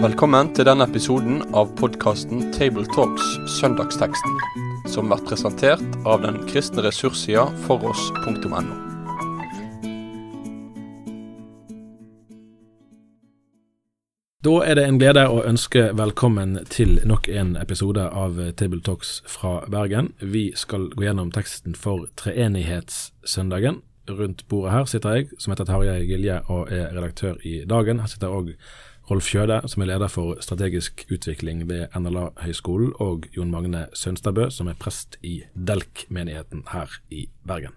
Velkommen 0.00 0.48
til 0.56 0.64
denne 0.64 0.86
episoden 0.88 1.42
av 1.52 1.74
podkasten 1.76 2.46
Tabletalks 2.56 3.26
Søndagsteksten, 3.58 4.38
som 4.88 5.10
blir 5.10 5.20
presentert 5.28 5.98
av 6.08 6.22
den 6.24 6.38
kristne 6.48 6.86
ressurssida 6.86 7.46
foross.no. 7.66 8.62
Da 14.40 14.54
er 14.64 14.80
det 14.80 14.86
en 14.88 15.02
glede 15.02 15.26
å 15.28 15.42
ønske 15.44 15.90
velkommen 16.00 16.56
til 16.72 16.96
nok 17.04 17.28
en 17.28 17.58
episode 17.60 18.06
av 18.08 18.40
Tabletalks 18.56 19.18
fra 19.28 19.58
Bergen. 19.68 20.14
Vi 20.20 20.46
skal 20.56 20.88
gå 20.96 21.04
gjennom 21.10 21.28
teksten 21.36 21.76
for 21.76 22.08
treenighetssøndagen. 22.16 23.82
Rundt 24.10 24.48
bordet 24.48 24.72
her 24.72 24.84
sitter 24.84 25.14
jeg, 25.14 25.26
som 25.38 25.52
heter 25.52 25.64
Tarjei 25.68 26.06
Gilje 26.08 26.40
og 26.50 26.72
er 26.72 26.90
redaktør 26.96 27.36
i 27.46 27.60
Dagen. 27.68 28.00
Her 28.02 28.10
sitter 28.10 28.32
òg 28.34 28.54
Rolf 29.10 29.26
Kjøde, 29.30 29.60
som 29.66 29.82
er 29.82 29.90
leder 29.90 30.10
for 30.10 30.38
strategisk 30.42 31.04
utvikling 31.10 31.64
ved 31.68 31.86
NLA-høgskolen, 31.98 32.92
og 33.02 33.26
Jon 33.36 33.50
Magne 33.50 33.86
Sønstabø, 33.94 34.48
som 34.50 34.68
er 34.70 34.78
prest 34.78 35.18
i 35.22 35.40
Delk-menigheten 35.54 36.64
her 36.72 36.94
i 37.10 37.28
Bergen. 37.46 37.74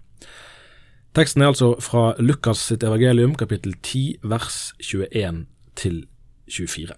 Teksten 1.14 1.42
er 1.42 1.52
altså 1.52 1.74
fra 1.80 2.14
Lukas 2.18 2.58
sitt 2.58 2.82
evangelium, 2.82 3.34
kapittel 3.38 3.74
10, 3.82 4.16
vers 4.22 4.74
21 4.80 5.46
til 5.76 6.06
24. 6.50 6.94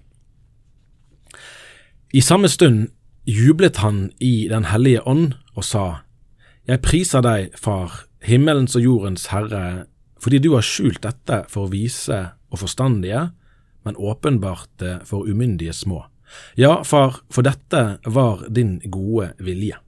I 2.13 2.21
samme 2.21 2.49
stund 2.49 2.89
jublet 3.27 3.77
han 3.77 4.11
i 4.21 4.49
Den 4.49 4.65
hellige 4.65 5.07
ånd 5.07 5.33
og 5.55 5.65
sa, 5.65 5.95
Jeg 6.69 6.81
priser 6.83 7.21
deg, 7.21 7.51
Far, 7.55 8.07
himmelens 8.27 8.77
og 8.77 8.85
jordens 8.85 9.29
Herre, 9.33 9.87
fordi 10.23 10.41
du 10.43 10.53
har 10.57 10.67
skjult 10.67 11.03
dette 11.05 11.45
for 11.53 11.71
vise 11.73 12.19
og 12.51 12.61
forstandige, 12.63 13.29
men 13.87 13.97
åpenbart 13.97 14.71
det 14.83 14.99
for 15.07 15.29
umyndige 15.29 15.73
små. 15.73 16.05
Ja, 16.59 16.83
far, 16.85 17.21
for 17.31 17.47
dette 17.47 17.99
var 18.05 18.47
din 18.51 18.81
gode 18.91 19.31
vilje. 19.39 19.79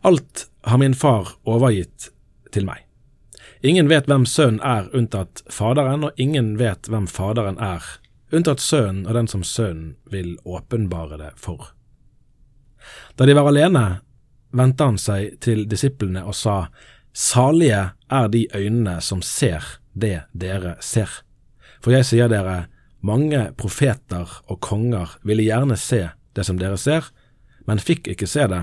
Alt 0.00 0.46
har 0.64 0.80
min 0.80 0.96
far 0.96 1.34
overgitt 1.44 2.08
til 2.54 2.64
meg. 2.64 2.86
Ingen 3.60 3.90
vet 3.92 4.08
hvem 4.08 4.24
sønnen 4.24 4.62
er 4.64 4.88
unntatt 4.96 5.42
Faderen, 5.52 6.06
og 6.08 6.16
ingen 6.16 6.54
vet 6.56 6.88
hvem 6.88 7.04
Faderen 7.10 7.60
er 7.60 7.84
unntatt 8.32 8.62
Sønnen 8.64 9.04
og 9.06 9.16
den 9.18 9.28
som 9.28 9.42
Sønnen 9.44 9.96
vil 10.08 10.38
åpenbare 10.44 11.18
det 11.20 11.34
for. 11.36 11.74
Da 13.18 13.26
de 13.28 13.36
var 13.36 13.50
alene, 13.50 14.00
vendte 14.56 14.86
han 14.88 14.96
seg 14.98 15.36
til 15.44 15.66
disiplene 15.68 16.24
og 16.24 16.34
sa, 16.38 16.70
Salige 17.12 17.90
er 18.10 18.28
de 18.28 18.46
øynene 18.54 19.00
som 19.00 19.22
ser 19.22 19.64
det 19.92 20.22
dere 20.32 20.76
ser. 20.80 21.10
For 21.80 21.94
jeg 21.94 22.06
sier 22.06 22.30
dere, 22.30 22.68
mange 23.00 23.50
profeter 23.58 24.28
og 24.46 24.60
konger 24.60 25.16
ville 25.24 25.46
gjerne 25.46 25.76
se 25.80 26.08
det 26.36 26.44
som 26.46 26.60
dere 26.60 26.78
ser, 26.78 27.08
men 27.66 27.80
fikk 27.82 28.10
ikke 28.12 28.28
se 28.28 28.46
det, 28.50 28.62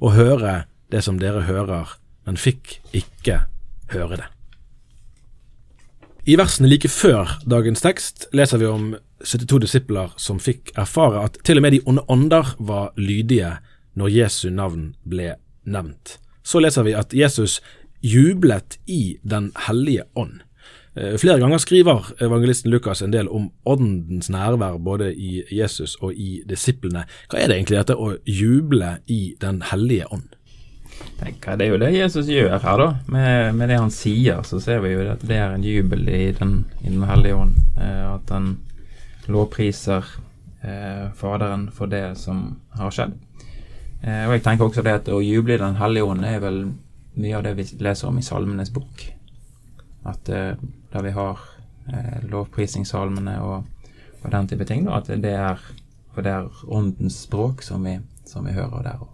og 0.00 0.16
høre 0.18 0.64
det 0.92 1.04
som 1.06 1.18
dere 1.20 1.44
hører, 1.48 1.96
men 2.26 2.38
fikk 2.40 2.78
ikke 2.92 3.44
høre 3.94 4.20
det. 4.20 4.28
I 6.24 6.38
versene 6.40 6.70
like 6.70 6.88
før 6.88 7.36
dagens 7.44 7.82
tekst 7.84 8.28
leser 8.32 8.62
vi 8.62 8.68
om 8.68 8.94
72 9.24 9.60
disipler 9.66 10.14
som 10.16 10.40
fikk 10.40 10.72
erfare 10.80 11.20
at 11.26 11.36
til 11.44 11.60
og 11.60 11.66
med 11.66 11.76
de 11.76 11.82
onde 11.84 12.04
ånder 12.08 12.54
var 12.58 12.94
lydige 12.96 13.58
når 13.94 14.12
Jesu 14.12 14.48
navn 14.48 14.94
ble 15.04 15.34
nevnt. 15.68 16.18
Så 16.44 16.60
leser 16.60 16.86
vi 16.86 16.94
at 16.94 17.14
Jesus 17.16 17.60
jublet 18.04 18.78
i 18.86 19.18
Den 19.24 19.52
hellige 19.66 20.04
ånd. 20.14 20.42
Flere 20.94 21.40
ganger 21.42 21.58
skriver 21.58 22.12
evangelisten 22.22 22.70
Lukas 22.70 23.00
en 23.02 23.10
del 23.10 23.26
om 23.26 23.48
åndens 23.66 24.28
nærvær 24.30 24.76
både 24.78 25.08
i 25.10 25.40
Jesus 25.50 25.96
og 25.98 26.14
i 26.14 26.44
disiplene. 26.46 27.02
Hva 27.26 27.40
er 27.40 27.50
det 27.50 27.56
egentlig 27.56 27.80
dette 27.80 27.96
å 27.98 28.12
juble 28.30 28.92
i 29.10 29.34
Den 29.42 29.64
hellige 29.72 30.06
ånd? 30.14 30.36
tenker 31.18 31.56
Det 31.56 31.66
er 31.66 31.72
jo 31.72 31.80
det 31.80 31.90
Jesus 31.94 32.28
gjør 32.30 32.58
her, 32.58 32.78
da. 32.80 32.88
Med, 33.06 33.54
med, 33.54 33.70
det 33.70 33.80
han 33.80 33.92
sier, 33.94 34.42
så 34.46 34.60
ser 34.62 34.82
vi 34.84 34.94
jo 34.94 35.04
at 35.12 35.24
det 35.26 35.38
er 35.38 35.54
en 35.54 35.64
jubel 35.64 36.08
i 36.08 36.32
Den, 36.38 36.64
i 36.82 36.90
den 36.90 37.04
hellige 37.08 37.40
ånd. 37.40 37.58
Eh, 37.80 38.14
at 38.14 38.30
han 38.34 38.56
lovpriser 39.30 40.04
eh, 40.62 41.10
Faderen 41.16 41.68
for 41.74 41.90
det 41.90 42.06
som 42.20 42.60
har 42.78 42.94
skjedd. 42.94 43.16
Eh, 44.04 44.24
og 44.28 44.34
jeg 44.36 44.44
tenker 44.44 44.68
også 44.68 44.84
det 44.84 44.98
at 44.98 45.10
å 45.12 45.22
juble 45.24 45.56
i 45.56 45.60
Den 45.60 45.78
hellige 45.80 46.08
ånd 46.12 46.26
er 46.28 46.40
vel 46.42 46.64
mye 47.14 47.36
av 47.38 47.44
det 47.46 47.54
vi 47.56 47.66
leser 47.84 48.10
om 48.10 48.18
i 48.20 48.24
Salmenes 48.26 48.72
bok. 48.74 49.06
At 50.04 50.28
eh, 50.28 50.52
da 50.92 51.04
vi 51.04 51.14
har 51.14 51.40
eh, 51.88 52.18
lovprisningssalmene 52.28 53.38
og, 53.44 53.88
og, 54.20 54.28
den 54.34 54.50
type 54.50 54.66
ting, 54.68 54.84
da, 54.88 55.00
at 55.00 55.08
det 55.08 55.32
er, 55.32 55.62
det 56.18 56.34
er 56.34 56.64
åndens 56.68 57.22
språk 57.24 57.64
som 57.64 57.86
vi, 57.86 57.96
som 58.28 58.44
vi 58.44 58.52
hører 58.56 58.84
der. 58.84 59.08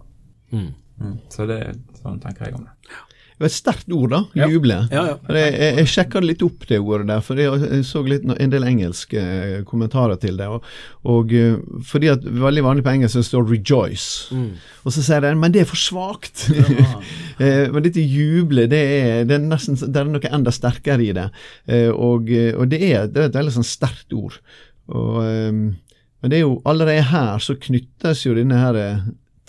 Mm. 0.51 0.73
Mm. 1.01 1.15
Så 1.31 1.47
det, 1.47 1.61
sånn 2.01 2.19
tenker 2.21 2.49
jeg 2.49 2.59
om 2.59 2.67
det. 2.67 2.75
Det 3.41 3.47
var 3.47 3.49
et 3.49 3.57
sterkt 3.57 3.93
ord, 3.97 4.11
da. 4.13 4.47
Juble. 4.51 4.75
Ja, 4.93 5.03
ja. 5.07 5.13
Jeg, 5.33 5.53
jeg, 5.55 5.75
jeg 5.79 5.89
sjekka 5.89 6.19
litt 6.21 6.43
opp 6.45 6.67
det 6.69 6.77
ordet 6.77 7.07
der, 7.09 7.23
for 7.25 7.39
jeg 7.41 7.79
så 7.89 8.03
litt, 8.05 8.27
en 8.29 8.51
del 8.53 8.67
engelske 8.69 9.17
eh, 9.17 9.53
kommentarer 9.65 10.19
til 10.21 10.35
det. 10.37 10.45
Og, 10.45 10.67
og 11.09 11.33
eh, 11.33 11.55
fordi 11.89 12.11
at 12.11 12.27
Veldig 12.41 12.63
vanlig 12.67 12.83
på 12.85 12.91
engelsk 12.91 13.17
det 13.17 13.23
står 13.25 13.47
'rejoice', 13.49 14.35
mm. 14.37 14.51
og 14.85 14.93
så 14.93 15.01
sier 15.07 15.25
de 15.25 15.31
men 15.41 15.55
det 15.55 15.63
er 15.63 15.71
for 15.71 15.81
svakt. 15.81 16.45
Ja. 16.81 16.93
Eh, 17.41 17.71
men 17.73 17.81
dette 17.81 18.03
juble, 18.05 18.67
det 18.69 18.77
er, 18.77 19.23
det 19.25 19.33
er, 19.33 19.41
nesten, 19.41 19.73
det 19.73 19.97
er 19.97 20.05
noe 20.05 20.29
enda 20.29 20.51
sterkere 20.53 21.01
i 21.01 21.13
det. 21.17 21.23
Og, 21.89 22.29
og 22.29 22.67
det, 22.69 22.79
er, 22.85 23.07
det, 23.09 23.17
er, 23.17 23.31
et 23.31 23.37
veldig 23.39 23.53
sånn 23.55 23.65
sterkt 23.65 24.13
ord. 24.13 24.35
Og, 24.93 25.17
men 25.25 26.29
det 26.29 26.37
er 26.37 26.43
jo 26.43 26.59
allerede 26.69 27.07
her 27.09 27.41
så 27.41 27.55
knyttes 27.57 28.27
jo 28.27 28.35
denne 28.37 28.61
her 28.61 28.77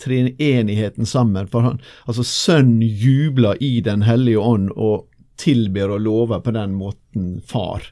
treenigheten 0.01 1.05
sammen. 1.05 1.47
For 1.51 1.65
han, 1.67 1.81
altså 2.05 2.25
Sønn 2.27 2.79
jubler 2.81 3.59
i 3.63 3.79
Den 3.85 4.05
hellige 4.07 4.39
ånd 4.39 4.71
og 4.75 5.07
tilber 5.39 5.95
og 5.95 6.03
lover 6.05 6.41
på 6.45 6.53
den 6.55 6.75
måten 6.77 7.41
Far, 7.45 7.83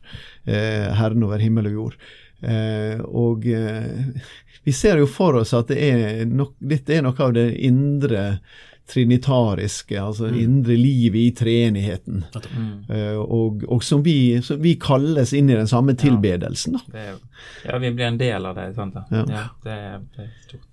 eh, 0.45 0.91
Herren 0.97 1.23
over 1.25 1.41
himmel 1.41 1.72
og 1.72 1.78
jord. 1.78 1.95
Eh, 2.41 3.01
og 3.01 3.45
eh, 3.45 4.17
vi 4.63 4.73
ser 4.73 5.01
jo 5.01 5.07
for 5.09 5.41
oss 5.41 5.53
at 5.57 5.69
det 5.73 5.79
er 5.81 6.25
nok, 6.29 6.56
dette 6.57 6.97
er 6.97 7.06
noe 7.06 7.17
av 7.22 7.34
det 7.38 7.47
indre 7.66 8.25
trinitariske, 8.91 9.95
altså 10.01 10.28
mm. 10.28 10.39
indre 10.41 10.75
livet 10.75 11.19
i 11.22 11.31
treenigheten. 11.38 12.25
Mm. 12.57 12.72
Uh, 12.89 13.19
og, 13.22 13.63
og, 13.68 13.83
som, 13.83 14.01
vi, 14.03 14.41
som 14.44 14.59
vi, 14.62 14.73
kalles 14.81 15.31
inn 15.38 15.50
i 15.50 15.56
den 15.56 15.69
samme 15.69 15.95
tilbedelsen. 15.95 16.75
Ja, 16.91 17.06
er, 17.13 17.45
ja 17.69 17.79
vi 17.79 17.94
blir 17.95 18.09
en 18.09 18.19
del 18.19 18.50
av 18.50 18.59
det. 18.59 18.68
sant 18.75 18.97
da? 18.97 19.06
Ja. 19.13 19.23
ja 19.29 19.45
det, 19.63 19.78
det 20.18 20.25
er 20.25 20.35
stort. 20.44 20.70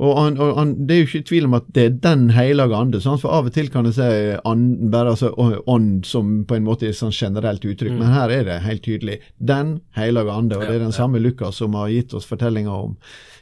Og, 0.00 0.14
han, 0.16 0.38
og 0.40 0.54
han, 0.56 0.70
Det 0.88 0.94
er 0.94 1.02
jo 1.02 1.08
ikke 1.08 1.28
tvil 1.28 1.46
om 1.50 1.54
at 1.58 1.66
det 1.76 1.82
er 1.84 1.96
Den 2.02 2.30
hellige 2.32 2.76
ande. 2.76 3.00
Sant? 3.04 3.20
For 3.20 3.34
Av 3.36 3.48
og 3.50 3.52
til 3.52 3.68
kan 3.72 3.84
det 3.84 3.94
si 3.98 4.06
anden, 4.48 4.90
bare 4.92 5.12
altså 5.12 5.32
ånd 5.36 6.06
som 6.08 6.38
på 6.48 6.56
en 6.56 6.64
måte 6.64 6.88
er 6.88 6.96
sånn 6.96 7.12
generelt 7.12 7.64
uttrykk, 7.64 7.92
mm. 7.92 7.98
men 8.00 8.14
her 8.14 8.32
er 8.32 8.46
det 8.48 8.60
helt 8.64 8.84
tydelig 8.86 9.18
Den 9.36 9.80
hellige 9.96 10.32
ande. 10.32 10.56
Og 10.56 10.64
det 10.64 10.78
er 10.78 10.86
den 10.86 10.96
samme 10.96 11.20
Lukas 11.20 11.60
som 11.60 11.76
har 11.76 11.92
gitt 11.92 12.14
oss 12.16 12.28
fortellinga 12.28 12.72
om 12.72 12.96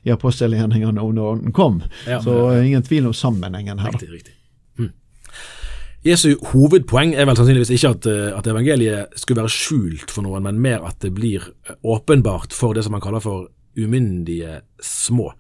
i 0.07 0.13
apostelgjerningene 0.15 1.03
om 1.03 1.15
når 1.15 1.31
ånden 1.37 1.55
kom. 1.55 1.83
Ja, 2.07 2.21
Så 2.23 2.35
ja, 2.35 2.59
ja. 2.59 2.67
ingen 2.67 2.83
tvil 2.83 3.07
om 3.07 3.15
sammenhengen 3.15 3.79
her. 3.83 3.95
Riktig, 3.95 4.11
riktig. 4.13 4.35
Hm. 4.79 4.93
Jesu 6.07 6.35
hovedpoeng 6.53 7.15
er 7.15 7.27
vel 7.29 7.39
sannsynligvis 7.39 7.75
ikke 7.75 7.95
at, 7.97 8.11
eh, 8.11 8.39
at, 8.39 8.51
evangeliet 8.51 9.19
skulle 9.19 9.43
være 9.43 9.55
skjult 9.55 10.11
for 10.15 10.27
noen, 10.27 10.47
men 10.47 10.61
mer 10.63 10.87
at 10.87 11.01
det 11.05 11.13
blir 11.15 11.51
åpenbart 11.83 12.55
for 12.57 12.75
det 12.75 12.87
som 12.87 12.95
man 12.97 13.05
kaller 13.05 13.23
for 13.23 13.49
umyndige 13.79 14.61
små. 14.83 15.33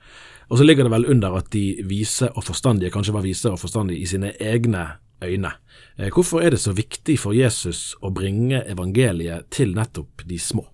Og 0.49 0.59
så 0.59 0.65
ligger 0.65 0.85
det 0.85 0.93
vel 0.93 1.07
under 1.13 1.37
at 1.37 1.51
de 1.53 1.83
vise 1.85 2.31
og 2.33 2.45
forstandige 2.45 2.91
kanskje 2.91 3.15
var 3.15 3.25
vise 3.27 3.51
og 3.53 3.61
forstandige 3.61 4.01
i 4.01 4.09
sine 4.09 4.33
egne 4.41 4.87
øyne. 5.25 5.53
Eh, 5.99 6.09
hvorfor 6.15 6.41
er 6.41 6.51
det 6.51 6.61
så 6.61 6.73
viktig 6.73 7.19
for 7.19 7.37
Jesus 7.37 7.95
å 8.03 8.11
bringe 8.15 8.63
evangeliet 8.67 9.51
til 9.51 9.75
nettopp 9.77 10.25
de 10.29 10.39
små? 10.39 10.65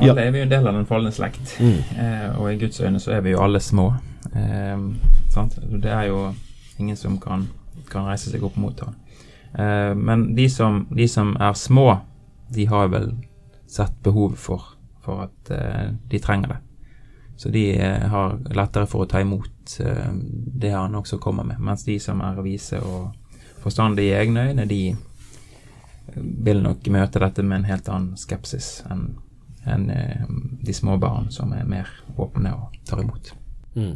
Alle 0.00 0.24
er 0.24 0.32
vi 0.34 0.40
jo 0.40 0.46
en 0.48 0.50
del 0.50 0.66
av 0.66 0.74
den 0.74 0.88
falne 0.88 1.12
slekt, 1.14 1.54
mm. 1.60 1.76
eh, 2.02 2.40
og 2.40 2.48
i 2.50 2.56
Guds 2.58 2.80
øyne 2.80 2.98
så 3.00 3.12
er 3.14 3.22
vi 3.22 3.34
jo 3.34 3.42
alle 3.44 3.60
små. 3.62 3.92
Eh, 4.34 4.88
det 5.70 5.90
er 5.90 6.08
jo 6.08 6.32
ingen 6.78 6.96
som 6.96 7.20
kan, 7.20 7.46
kan 7.90 8.08
reise 8.08 8.32
seg 8.32 8.42
opp 8.42 8.56
mot 8.58 8.80
ham. 8.82 8.96
Eh, 9.54 9.94
men 9.94 10.32
de 10.34 10.48
som, 10.50 10.86
de 10.90 11.06
som, 11.08 11.36
er 11.40 11.54
små, 11.54 12.00
de 12.54 12.66
har 12.66 12.90
vel 12.90 13.12
sett 13.70 13.94
behovet 14.02 14.38
for, 14.38 14.74
for 15.04 15.28
at 15.28 15.54
eh, 15.54 15.92
de 16.10 16.18
trenger 16.18 16.56
det. 16.56 16.60
Så 17.36 17.48
de 17.48 17.64
eh, 17.76 18.06
har 18.10 18.38
lettere 18.54 18.86
for 18.86 19.04
å 19.04 19.10
ta 19.10 19.20
imot 19.20 19.78
eh, 19.80 20.12
det 20.60 20.70
han 20.70 20.94
også 20.94 21.18
kommer 21.18 21.46
med. 21.46 21.60
Mens 21.60 21.84
de 21.84 21.98
som 22.00 22.22
er 22.22 22.40
vise 22.44 22.78
og 22.78 23.10
forstandige 23.64 24.12
i 24.12 24.18
egne 24.22 24.48
øyne, 24.50 24.66
de 24.70 24.80
eh, 24.92 26.22
vil 26.46 26.62
nok 26.62 26.86
møte 26.94 27.22
dette 27.22 27.42
med 27.42 27.62
en 27.62 27.70
helt 27.72 27.90
annen 27.90 28.18
skepsis 28.20 28.80
enn 28.90 29.12
en, 29.64 29.86
de 30.60 30.72
små 30.76 30.98
barn 31.00 31.30
som 31.32 31.54
er 31.56 31.64
mer 31.64 31.88
åpne 32.20 32.50
og 32.52 32.74
tar 32.84 33.00
imot. 33.00 33.30
Mm. 33.72 33.94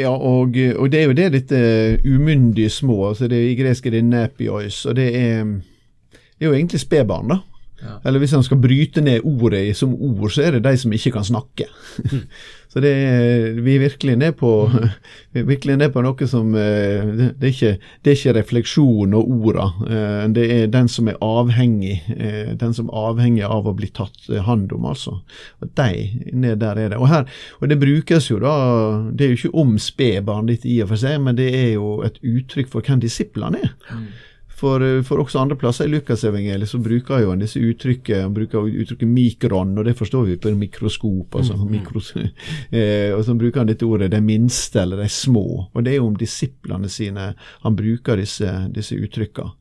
Ja, 0.00 0.14
og, 0.14 0.56
og, 0.56 0.86
det 0.88 1.02
er 1.02 1.10
jo 1.10 1.16
det 1.18 1.26
dette 1.34 1.58
umyndige 2.08 2.70
små, 2.72 3.10
altså 3.10 3.28
det 3.28 3.36
I 3.50 3.56
gresk 3.58 3.86
er 3.86 3.98
det 3.98 4.04
nepios, 4.08 4.86
og 4.88 4.96
det 4.96 5.10
er, 5.18 5.44
det 6.08 6.46
er 6.46 6.48
jo 6.48 6.54
egentlig 6.56 6.80
spedbarn, 6.80 7.34
da. 7.34 7.38
Ja. 7.80 7.98
Eller 8.04 8.20
hvis 8.20 8.34
han 8.36 8.44
skal 8.44 8.60
bryte 8.60 9.02
ned 9.04 9.24
ordet 9.24 9.76
som 9.76 9.94
ord, 9.94 10.30
så 10.32 10.44
er 10.44 10.56
det 10.56 10.64
de 10.66 10.76
som 10.80 10.92
ikke 10.92 11.14
kan 11.14 11.24
snakke. 11.24 11.66
Mm. 12.10 12.24
så 12.72 12.82
det 12.84 12.90
er, 12.92 13.60
vi 13.64 13.74
er 13.74 13.82
virkelig 13.82 14.16
ned 14.20 14.36
på, 14.38 14.50
vi 15.32 15.40
er 15.40 15.48
virkelig 15.48 15.78
ned 15.80 15.92
på 15.94 16.02
noe 16.04 16.28
som 16.30 16.52
det, 16.52 17.30
det, 17.40 17.48
er 17.48 17.54
ikke, 17.54 17.72
det 18.04 18.12
er 18.12 18.18
ikke 18.18 18.36
refleksjon 18.36 19.16
og 19.16 19.32
orda. 19.36 19.66
Eh, 19.88 20.24
det 20.36 20.46
er 20.56 20.72
den 20.72 20.92
som 20.92 21.08
er 21.10 21.20
avhengig, 21.24 21.96
eh, 22.16 22.52
den 22.60 22.76
som 22.76 22.90
er 22.90 23.10
avhengig 23.10 23.44
av 23.48 23.68
å 23.68 23.76
bli 23.76 23.90
tatt 23.96 24.28
hand 24.46 24.74
om, 24.76 24.88
altså. 24.92 25.16
Og 25.64 25.74
de, 25.80 26.08
ned 26.32 26.60
der 26.60 26.84
er 26.84 26.94
det. 26.94 27.00
Og, 27.00 27.08
her, 27.10 27.28
og 27.60 27.72
det 27.72 27.80
brukes 27.80 28.30
jo 28.30 28.40
da 28.40 28.54
Det 29.16 29.24
er 29.24 29.32
jo 29.32 29.38
ikke 29.38 29.60
om 29.62 29.76
spedbarn 29.80 30.48
ditt 30.50 30.66
i 30.68 30.80
og 30.84 30.92
for 30.92 31.00
seg, 31.00 31.20
men 31.24 31.38
det 31.38 31.48
er 31.56 31.70
jo 31.78 32.00
et 32.06 32.20
uttrykk 32.20 32.68
for 32.72 32.84
hvem 32.84 33.00
disiplene 33.02 33.64
er. 33.64 33.72
Mm. 33.90 34.10
For, 34.60 34.82
eh, 34.84 35.02
for, 35.06 35.22
også 35.22 35.40
andre 35.40 35.56
plasser 35.56 35.88
i 35.88 35.92
Lukasevangeliet 35.94 36.68
så 36.68 36.80
bruker 36.82 37.22
jo 37.22 37.30
han 37.32 37.40
disse 37.40 37.62
uttrykket 37.64 38.24
han 38.26 38.34
bruker 38.36 38.66
uttrykket 38.68 39.08
mikron, 39.08 39.72
og 39.80 39.86
det 39.88 39.96
forstår 39.96 40.26
vi 40.28 40.36
på 40.36 40.50
en 40.50 40.58
mikroskop. 40.60 41.38
altså 41.40 41.56
mm, 41.56 41.70
mikros, 41.70 42.12
eh, 42.70 43.14
Og 43.16 43.24
så 43.24 43.34
bruker 43.34 43.62
han 43.62 43.70
dette 43.70 43.86
ordet 43.88 44.10
'de 44.10 44.20
minste' 44.20 44.82
eller 44.82 45.00
'de 45.00 45.08
små'. 45.08 45.70
Og 45.72 45.84
det 45.84 45.92
er 45.92 45.96
jo 45.96 46.06
om 46.06 46.16
disiplene 46.16 46.88
sine 46.88 47.32
han 47.62 47.76
bruker 47.76 48.16
disse, 48.16 48.68
disse 48.74 48.96
uttrykkene. 48.96 49.56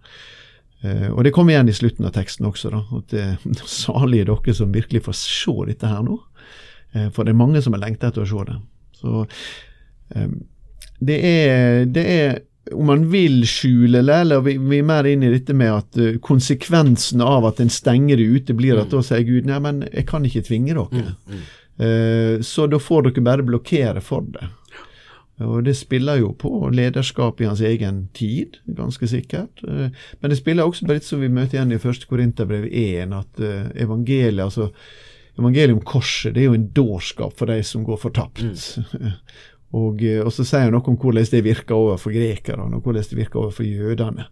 Eh, 0.81 1.09
og 1.11 1.23
det 1.23 1.33
kommer 1.35 1.53
igjen 1.53 1.69
i 1.69 1.75
slutten 1.75 2.07
av 2.07 2.13
teksten 2.15 2.47
også, 2.47 2.69
da, 2.71 2.83
at 2.95 3.09
det 3.11 3.23
er 3.23 3.63
salige 3.67 4.29
dere 4.29 4.55
som 4.55 4.71
virkelig 4.73 5.03
får 5.07 5.17
se 5.19 5.55
dette 5.67 5.87
her 5.87 6.03
nå. 6.05 6.19
Eh, 6.93 7.09
for 7.15 7.23
det 7.23 7.33
er 7.33 7.41
mange 7.41 7.61
som 7.61 7.75
har 7.75 7.83
lengta 7.83 8.11
etter 8.11 8.23
å 8.23 8.29
se 8.29 8.45
det. 8.47 8.59
Så 8.99 9.25
eh, 10.15 10.37
det 10.99 11.19
er, 11.23 11.85
det 11.87 12.05
er 12.13 12.39
om 12.73 12.85
man 12.85 13.05
vil 13.11 13.41
skjule 13.47 14.01
det, 14.01 14.15
eller 14.23 14.43
vi, 14.45 14.55
vi, 14.57 14.79
er 14.79 14.87
mer 14.87 15.07
inn 15.09 15.23
i 15.25 15.31
dette 15.33 15.55
med 15.57 15.71
at 15.73 15.99
uh, 15.99 16.19
konsekvensen 16.23 17.23
av 17.25 17.47
at 17.49 17.61
en 17.63 17.71
stenger 17.73 18.19
det 18.19 18.27
ute, 18.29 18.55
blir 18.57 18.77
at 18.77 18.89
mm. 18.89 18.93
da 18.95 19.01
sier 19.05 19.25
Gud 19.27 19.49
nei, 19.49 19.59
men 19.63 19.83
jeg 19.89 20.05
kan 20.09 20.25
ikke 20.27 20.45
tvinge 20.47 20.75
dere. 20.77 21.15
Mm, 21.15 21.33
mm. 21.33 21.43
Uh, 21.79 22.35
så 22.45 22.67
da 22.69 22.81
får 22.81 23.09
dere 23.09 23.25
bare 23.25 23.45
blokkere 23.47 24.03
for 24.05 24.25
det. 24.35 24.51
Og 25.39 25.61
det 25.63 25.77
spiller 25.79 26.19
jo 26.19 26.33
på 26.35 26.51
lederskap 26.75 27.39
i 27.39 27.47
hans 27.47 27.61
egen 27.63 28.09
tid, 28.13 28.59
ganske 28.75 29.07
sikkert. 29.07 29.63
Uh, 29.63 29.87
men 30.19 30.33
det 30.33 30.39
spiller 30.41 30.67
også 30.67 30.87
på 30.87 30.97
litt 30.97 31.07
som 31.07 31.23
vi 31.23 31.31
møter 31.31 31.59
igjen 31.59 31.75
i 31.75 31.79
1. 31.79 32.09
Korinterbrev 32.09 32.67
1, 32.69 33.15
at 33.15 33.45
evangeliet, 33.79 34.43
altså 34.49 34.73
Evangeliet 35.39 35.71
om 35.71 35.85
korset 35.87 36.33
det 36.35 36.41
er 36.41 36.49
jo 36.49 36.55
en 36.57 36.65
dårskap 36.75 37.37
for 37.39 37.47
de 37.47 37.61
som 37.63 37.85
går 37.87 38.01
fortapt. 38.01 38.41
Og, 39.71 40.03
eh, 40.03 40.21
og, 40.23 40.31
så 40.33 40.45
sier 40.47 40.67
han 40.67 40.73
noe 40.73 40.85
om 40.89 40.97
hvordan 40.99 41.29
det 41.29 41.45
virker 41.45 41.77
overfor 41.77 42.13
grekerne 42.15 42.67
og 42.67 42.85
hvordan 42.85 43.05
det 43.05 43.17
virker 43.19 43.43
overfor 43.43 43.67
jødene. 43.67 44.29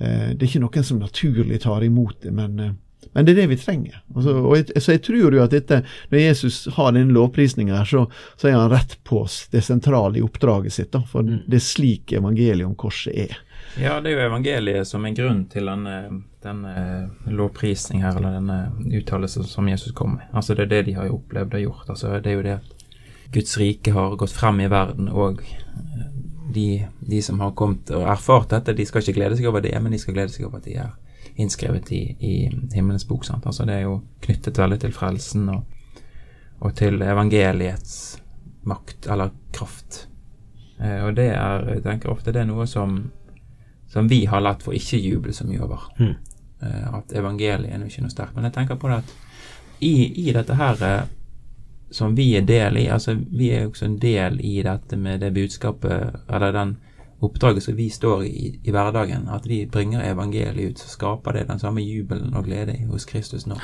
Eh, 0.00 0.30
det 0.34 0.42
er 0.42 0.48
ikke 0.48 0.64
noen 0.64 0.86
som 0.86 1.02
naturlig 1.02 1.60
tar 1.62 1.84
imot 1.86 2.22
det, 2.24 2.32
men, 2.34 2.56
eh, 2.60 2.72
men 3.14 3.26
det 3.26 3.34
er 3.34 3.40
det 3.42 3.50
vi 3.52 3.60
trenger. 3.60 4.00
Altså, 4.14 4.34
og 4.38 4.56
jeg, 4.58 4.82
så 4.82 4.96
jeg 4.96 5.04
tror 5.06 5.36
jo 5.36 5.44
at 5.44 5.54
dette, 5.54 5.82
når 6.10 6.24
Jesus 6.24 6.64
har 6.76 6.90
denne 6.94 7.14
lovprisninga 7.14 7.78
her, 7.78 7.88
så, 7.88 8.02
så, 8.36 8.50
er 8.50 8.58
han 8.58 8.72
rett 8.72 8.98
på 9.06 9.22
det 9.54 9.62
sentrale 9.66 10.18
i 10.18 10.24
oppdraget 10.26 10.74
sitt. 10.74 10.90
Da, 10.94 11.04
for 11.06 11.26
mm. 11.26 11.46
det 11.46 11.60
er 11.60 11.64
slik 11.64 12.16
evangeliet 12.18 12.66
om 12.66 12.74
korset 12.78 13.14
er. 13.14 13.38
Ja, 13.78 14.00
det 14.02 14.10
er 14.10 14.18
jo 14.18 14.26
evangeliet 14.26 14.88
som 14.88 15.06
er 15.06 15.14
grunn 15.14 15.44
til 15.50 15.70
denne, 15.70 15.96
denne 16.42 16.74
lovprisning 17.30 18.02
her, 18.02 18.18
eller 18.18 18.34
denne 18.40 18.98
uttalelsen 18.98 19.46
som 19.46 19.68
Jesus 19.70 19.94
kom 19.94 20.18
med. 20.18 20.26
Altså 20.34 20.58
Det 20.58 20.66
er 20.66 20.74
det 20.74 20.82
de 20.90 20.98
har 20.98 21.14
opplevd 21.14 21.54
og 21.54 21.66
gjort. 21.66 21.88
Altså 21.94 22.18
Det 22.18 22.32
er 22.32 22.38
jo 22.38 22.46
det 22.46 22.56
at 22.58 22.79
Guds 23.32 23.58
rike 23.58 23.92
har 23.94 24.16
gått 24.16 24.34
frem 24.34 24.60
i 24.60 24.68
verden, 24.70 25.08
og 25.08 25.42
eh, 25.42 26.06
de, 26.54 26.68
de, 27.00 27.22
som 27.22 27.40
har 27.40 27.54
kommet 27.58 27.92
og 27.94 28.08
erfart 28.10 28.50
dette, 28.54 28.74
de 28.74 28.86
skal 28.88 29.04
ikke 29.04 29.18
glede 29.20 29.38
seg 29.38 29.50
over 29.50 29.62
det, 29.64 29.74
men 29.82 29.94
de 29.94 30.00
skal 30.02 30.16
glede 30.16 30.34
seg 30.34 30.48
over 30.48 30.58
at 30.58 30.66
de 30.66 30.78
er 30.82 30.90
innskrevet 31.40 31.92
i, 31.94 32.02
i 32.18 32.34
himmelens 32.74 33.06
bok. 33.08 33.24
Sant? 33.24 33.46
Altså 33.46 33.66
Det 33.68 33.76
er 33.76 33.86
jo 33.86 34.00
knyttet 34.24 34.58
veldig 34.58 34.80
til 34.82 34.94
frelsen 34.94 35.46
og, 35.54 35.62
og 36.60 36.74
til 36.76 37.00
evangeliets 37.06 37.94
makt, 38.68 39.06
eller 39.06 39.30
kraft. 39.54 40.06
Eh, 40.80 41.00
og 41.06 41.14
det 41.16 41.30
er, 41.36 41.68
jeg 41.76 41.84
tenker 41.86 42.12
ofte 42.12 42.34
det 42.34 42.42
er 42.42 42.50
noe 42.50 42.66
som, 42.68 42.98
som 43.90 44.10
vi 44.10 44.24
har 44.28 44.42
latt 44.44 44.64
for 44.66 44.76
ikke 44.76 45.00
juble 45.00 45.34
så 45.36 45.46
mye 45.48 45.62
over. 45.64 45.86
Mm. 46.00 46.14
Eh, 46.66 46.86
at 46.98 47.14
evangeliet 47.16 47.70
er 47.72 47.80
jo 47.80 47.88
ikke 47.88 48.04
noe 48.04 48.12
sterkt. 48.12 48.36
Men 48.36 48.48
jeg 48.48 48.58
tenker 48.58 48.80
på 48.80 48.90
det 48.90 49.00
at 49.00 49.16
i, 49.80 49.94
i 50.26 50.32
dette 50.36 50.56
her 50.58 50.84
eh, 50.84 51.02
som 51.90 52.14
vi 52.14 52.36
er 52.36 52.46
del 52.46 52.76
i. 52.76 52.88
Altså, 52.88 53.16
vi 53.30 53.50
er 53.50 53.64
jo 53.64 53.72
også 53.72 53.84
en 53.84 53.98
del 53.98 54.40
i 54.40 54.62
dette 54.62 54.96
med 54.96 55.20
det 55.20 55.32
budskapet, 55.34 56.20
eller 56.28 56.52
den 56.52 56.76
oppdraget 57.20 57.62
som 57.62 57.76
vi 57.76 57.90
står 57.90 58.24
i 58.24 58.60
i 58.62 58.70
hverdagen. 58.70 59.28
At 59.28 59.46
vi 59.46 59.66
bringer 59.66 60.04
evangeliet 60.12 60.70
ut, 60.70 60.78
så 60.78 60.88
skaper 60.88 61.32
det 61.32 61.48
den 61.48 61.58
samme 61.58 61.82
jubelen 61.82 62.34
og 62.34 62.44
glede 62.44 62.78
hos 62.86 63.04
Kristus 63.04 63.46
nå. 63.46 63.58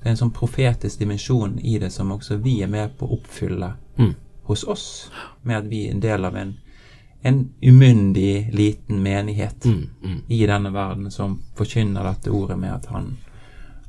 Det 0.00 0.08
er 0.08 0.10
en 0.14 0.20
sånn 0.20 0.34
profetisk 0.34 0.98
dimensjon 0.98 1.58
i 1.60 1.78
det 1.78 1.90
som 1.92 2.12
også 2.12 2.40
vi 2.44 2.60
er 2.62 2.68
med 2.68 2.96
på 2.98 3.06
å 3.06 3.16
oppfylle 3.18 3.72
mm. 3.96 4.12
hos 4.48 4.64
oss, 4.64 4.84
med 5.42 5.58
at 5.58 5.70
vi 5.70 5.86
er 5.86 5.94
en 5.94 6.02
del 6.04 6.24
av 6.24 6.36
en, 6.36 6.54
en 7.22 7.40
umyndig, 7.62 8.50
liten 8.52 9.02
menighet 9.02 9.64
mm, 9.64 9.82
mm. 10.04 10.20
i 10.28 10.46
denne 10.46 10.72
verden 10.72 11.10
som 11.10 11.40
forkynner 11.56 12.04
dette 12.04 12.32
ordet 12.32 12.58
med 12.58 12.74
at 12.74 12.88
han 12.92 13.12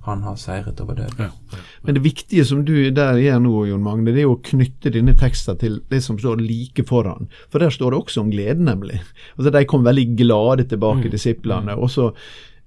han 0.05 0.23
har 0.25 0.37
seiret 0.41 0.79
over 0.81 0.97
døden. 0.97 1.29
Ja. 1.29 1.59
Men 1.85 1.97
det 1.97 2.03
viktige 2.05 2.45
som 2.47 2.63
du 2.65 2.73
der 2.89 3.19
gjør 3.21 3.41
nå, 3.43 3.55
Jon 3.69 3.83
Magne, 3.85 4.13
det 4.15 4.23
er 4.23 4.31
å 4.31 4.39
knytte 4.41 4.93
denne 4.93 5.13
teksten 5.17 5.59
til 5.61 5.81
det 5.91 6.01
som 6.05 6.17
står 6.17 6.41
like 6.41 6.85
foran. 6.89 7.29
For 7.53 7.61
der 7.61 7.73
står 7.73 7.93
det 7.93 7.99
også 8.01 8.23
om 8.23 8.31
glede, 8.33 8.63
nemlig. 8.65 9.01
Altså 9.37 9.53
De 9.53 9.65
kom 9.69 9.85
veldig 9.85 10.07
glade 10.17 10.65
tilbake, 10.71 11.05
mm. 11.05 11.11
disiplene. 11.13 11.77
og 11.77 11.91
så 11.93 12.11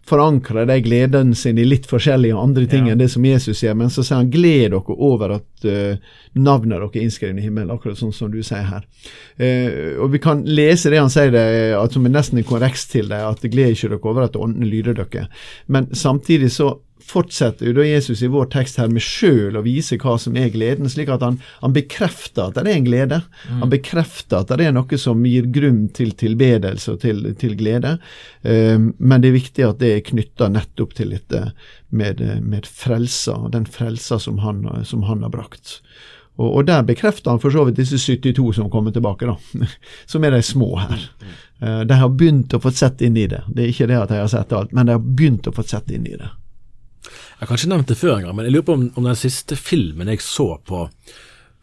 forankrer 0.05 0.67
de 0.69 0.81
gleden 0.85 1.35
sin 1.35 1.59
i 1.59 1.65
litt 1.65 1.87
forskjellige 1.89 2.37
andre 2.37 2.67
ting 2.69 2.89
ja. 2.89 2.93
enn 2.93 3.01
det 3.01 3.09
som 3.13 3.25
Jesus 3.25 3.57
sier, 3.61 3.77
men 3.79 3.93
så 3.93 4.05
sier 4.05 4.21
han 4.21 4.31
gled 4.33 4.75
dere 4.75 4.97
over 5.07 5.37
at 5.39 5.65
uh, 5.69 5.97
navnet 6.37 6.77
dere 6.77 6.91
er 6.91 7.07
innskrevet 7.07 7.41
i 7.41 7.47
himmelen, 7.47 7.73
akkurat 7.73 7.99
sånn 7.99 8.13
som 8.13 8.33
du 8.33 8.43
sier 8.45 8.67
her. 8.69 8.85
Uh, 9.41 9.97
og 10.05 10.13
Vi 10.13 10.21
kan 10.25 10.45
lese 10.45 10.93
det 10.93 11.01
han 11.01 11.13
sier 11.13 11.33
det, 11.33 11.47
at 11.79 11.97
som 11.97 12.05
er 12.05 12.17
nesten 12.19 12.41
en 12.41 12.49
korreks 12.49 12.85
til 12.93 13.09
det, 13.13 13.23
at 13.25 13.45
gled 13.49 13.77
ikke 13.77 13.95
dere 13.95 14.13
over 14.13 14.29
at 14.29 14.37
åndene 14.37 14.69
lyder 14.69 14.99
dere. 15.01 15.29
Men 15.73 15.89
samtidig 15.97 16.53
så 16.53 16.75
fortsetter 17.03 17.69
jo 17.69 17.75
da 17.77 17.85
Jesus 17.85 18.23
i 18.23 18.31
vår 18.31 18.47
tekst 18.55 18.79
her 18.81 18.89
med 18.93 19.03
sjøl 19.05 19.59
å 19.59 19.65
vise 19.65 19.99
hva 20.01 20.15
som 20.21 20.37
er 20.39 20.53
gleden, 20.55 20.89
slik 20.91 21.11
at 21.13 21.25
han, 21.25 21.41
han 21.61 21.75
bekrefter 21.75 22.49
at 22.49 22.57
det 22.57 22.65
er 22.65 22.79
en 22.79 22.87
glede. 22.87 23.21
Mm. 23.49 23.61
Han 23.65 23.73
bekrefter 23.73 24.41
at 24.41 24.53
det 24.55 24.69
er 24.69 24.75
noe 24.77 24.99
som 25.01 25.25
gir 25.29 25.49
grunn 25.55 25.85
til 25.95 26.15
tilbedelse 26.19 26.95
og 26.95 27.03
til, 27.05 27.27
til 27.41 27.57
glede. 27.61 27.97
Um, 28.43 28.93
men 28.99 29.23
det 29.23 29.31
er 29.31 29.39
viktig 29.41 29.67
at 29.67 29.81
det 29.83 29.93
er 29.93 30.07
knytta 30.07 30.49
nettopp 30.55 30.97
til 30.99 31.15
dette 31.17 31.45
med, 31.95 32.23
med 32.43 32.69
frelsa, 32.69 33.37
den 33.53 33.67
frelsa 33.71 34.21
som 34.23 34.41
han, 34.45 34.65
som 34.89 35.05
han 35.11 35.27
har 35.27 35.35
brakt. 35.35 35.81
Og, 36.35 36.49
og, 36.49 36.63
der 36.67 36.87
bekrefter 36.87 37.31
han 37.31 37.43
for 37.43 37.55
så 37.55 37.67
vidt 37.67 37.79
disse 37.79 37.99
72 38.01 38.57
som 38.57 38.71
kommer 38.71 38.95
tilbake, 38.95 39.29
da. 39.29 39.69
Som 40.11 40.25
er 40.27 40.35
de 40.35 40.41
små 40.43 40.73
her. 40.81 41.05
Uh, 41.63 41.83
de 41.87 41.99
har 42.01 42.11
begynt 42.11 42.57
å 42.57 42.63
få 42.63 42.73
sett 42.75 43.05
inn 43.05 43.19
i 43.19 43.29
det. 43.31 43.45
Det 43.51 43.67
er 43.67 43.75
ikke 43.75 43.91
det 43.91 44.01
at 44.01 44.15
de 44.15 44.23
har 44.23 44.33
sett 44.33 44.57
alt, 44.57 44.73
men 44.75 44.89
de 44.89 44.97
har 44.97 45.05
begynt 45.05 45.47
å 45.51 45.55
få 45.55 45.67
sett 45.67 45.93
inn 45.95 46.09
i 46.11 46.17
det. 46.19 46.33
Jeg 47.05 47.45
har 47.45 47.53
kanskje 47.53 47.71
nevnt 47.73 47.91
det 47.91 47.99
før 48.01 48.19
en 48.19 48.27
gang, 48.29 48.37
men 48.39 48.49
jeg 48.49 48.57
lurer 48.57 48.69
på 48.69 48.77
om, 48.79 48.89
om, 48.95 49.09
den 49.09 49.19
siste 49.19 49.59
filmen 49.61 50.11
jeg 50.13 50.25
så 50.25 50.55
på 50.65 50.87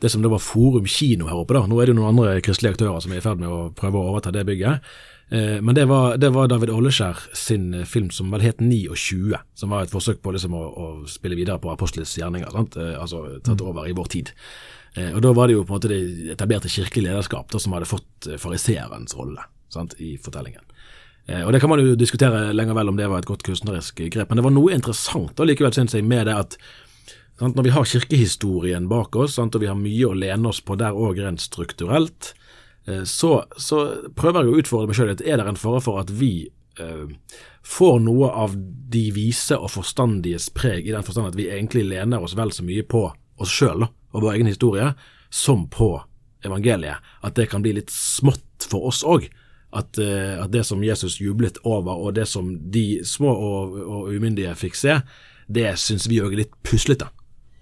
det 0.02 0.10
som 0.10 0.24
det 0.24 0.32
var 0.34 0.42
Forum 0.42 0.88
kino 0.90 1.28
her 1.30 1.42
oppe, 1.44 1.54
da. 1.54 1.68
Nå 1.70 1.78
er 1.78 1.90
det 1.90 1.94
jo 1.94 2.00
noen 2.00 2.16
andre 2.16 2.42
kristelige 2.42 2.74
aktører 2.74 3.04
som 3.04 3.14
er 3.14 3.22
i 3.22 3.26
ferd 3.26 3.42
med 3.42 3.52
å 3.54 3.68
prøve 3.78 4.00
å 4.00 4.14
overta 4.14 4.34
det 4.34 4.48
bygget. 4.48 4.88
Eh, 5.32 5.62
men 5.62 5.76
det 5.76 5.86
var, 5.86 6.18
det 6.18 6.30
var, 6.36 6.50
David 6.52 6.74
Olleskjær 6.74 7.22
sin 7.38 7.70
eh, 7.74 7.86
film 7.88 8.10
som 8.12 8.34
vel 8.34 8.44
het 8.44 8.60
29, 8.60 9.38
som 9.56 9.72
var 9.72 9.86
et 9.86 9.94
forsøk 9.94 10.20
på 10.20 10.34
liksom 10.36 10.58
å, 10.58 10.64
å 10.68 10.88
spille 11.08 11.38
videre 11.40 11.62
på 11.62 11.72
apostelets 11.72 12.18
gjerninger, 12.20 12.52
sant? 12.52 12.76
Eh, 12.76 12.98
altså 13.00 13.38
tatt 13.46 13.64
over 13.64 13.88
i 13.88 13.96
vår 13.96 14.12
tid. 14.12 14.34
Og 14.92 15.22
Da 15.24 15.30
var 15.32 15.48
det 15.48 15.54
jo 15.56 15.62
på 15.64 15.72
en 15.72 15.78
måte 15.78 15.88
det 15.88 16.34
etablerte 16.34 16.68
kirkelige 16.68 17.08
lederskap 17.08 17.48
da, 17.48 17.60
som 17.64 17.72
hadde 17.72 17.88
fått 17.88 18.28
fariseerens 18.44 19.16
rolle 19.16 19.46
sant, 19.72 19.96
i 20.04 20.18
fortellingen. 20.20 20.66
Eh, 21.28 21.44
og 21.46 21.54
Det 21.54 21.62
kan 21.62 21.70
man 21.70 21.82
jo 21.84 21.96
diskutere 21.96 22.54
lenger 22.54 22.78
vel 22.78 22.90
om 22.90 22.98
det 22.98 23.10
var 23.10 23.22
et 23.22 23.30
godt 23.30 23.44
kunstnerisk 23.44 24.02
grep, 24.12 24.30
men 24.30 24.40
det 24.40 24.46
var 24.46 24.56
noe 24.56 24.74
interessant 24.74 25.36
da 25.38 25.46
likevel, 25.46 25.74
synes 25.76 25.96
jeg, 25.96 26.08
med 26.08 26.26
det 26.30 26.38
at 26.38 26.58
sant, 27.40 27.56
når 27.56 27.68
vi 27.68 27.76
har 27.76 27.90
kirkehistorien 27.90 28.90
bak 28.90 29.16
oss, 29.16 29.38
sant, 29.38 29.56
og 29.56 29.64
vi 29.64 29.70
har 29.70 29.78
mye 29.78 30.10
å 30.10 30.18
lene 30.18 30.50
oss 30.50 30.62
på 30.66 30.78
der 30.80 30.98
òg 30.98 31.22
rent 31.22 31.44
strukturelt, 31.44 32.34
eh, 32.88 33.06
så, 33.06 33.44
så, 33.58 33.86
prøver 34.18 34.46
jeg 34.46 34.52
å 34.52 34.66
utfordre 34.66 34.92
meg 34.92 35.00
sjøl 35.00 35.14
litt. 35.14 35.26
Er 35.26 35.42
det 35.42 35.48
en 35.50 35.62
fare 35.62 35.82
for 35.84 36.02
at 36.02 36.14
vi 36.14 36.50
eh, 36.82 37.08
får 37.62 38.00
noe 38.06 38.32
av 38.44 38.56
de 38.92 39.08
vise 39.16 39.58
og 39.58 39.74
forstandiges 39.74 40.50
preg, 40.58 40.88
i 40.88 40.96
den 40.96 41.06
forstand 41.06 41.32
at 41.32 41.40
vi 41.40 41.52
egentlig 41.54 41.86
lener 41.90 42.24
oss 42.24 42.38
vel 42.38 42.54
så 42.54 42.66
mye 42.66 42.86
på 42.86 43.08
oss 43.42 43.54
sjøl 43.54 43.86
og 43.86 44.18
vår 44.18 44.34
egen 44.36 44.50
historie, 44.50 44.92
som 45.32 45.68
på 45.72 45.94
evangeliet? 46.44 47.00
At 47.24 47.38
det 47.38 47.48
kan 47.52 47.64
bli 47.64 47.78
litt 47.78 47.94
smått 47.94 48.68
for 48.68 48.90
oss 48.90 49.06
òg? 49.08 49.30
At, 49.72 50.00
uh, 50.00 50.44
at, 50.44 50.52
det 50.52 50.66
som 50.68 50.84
Jesus 50.84 51.20
jublet 51.22 51.60
over, 51.64 51.96
og 51.96 52.16
det 52.16 52.28
som 52.28 52.54
de 52.72 53.02
små 53.08 53.32
og, 53.32 53.78
og 53.82 54.12
umyndige 54.12 54.54
fikk 54.60 54.80
se, 54.80 55.00
det 55.52 55.70
syns 55.80 56.08
vi 56.12 56.22
òg 56.24 56.36
er 56.36 56.44
litt 56.44 56.56
puslete, 56.64 57.10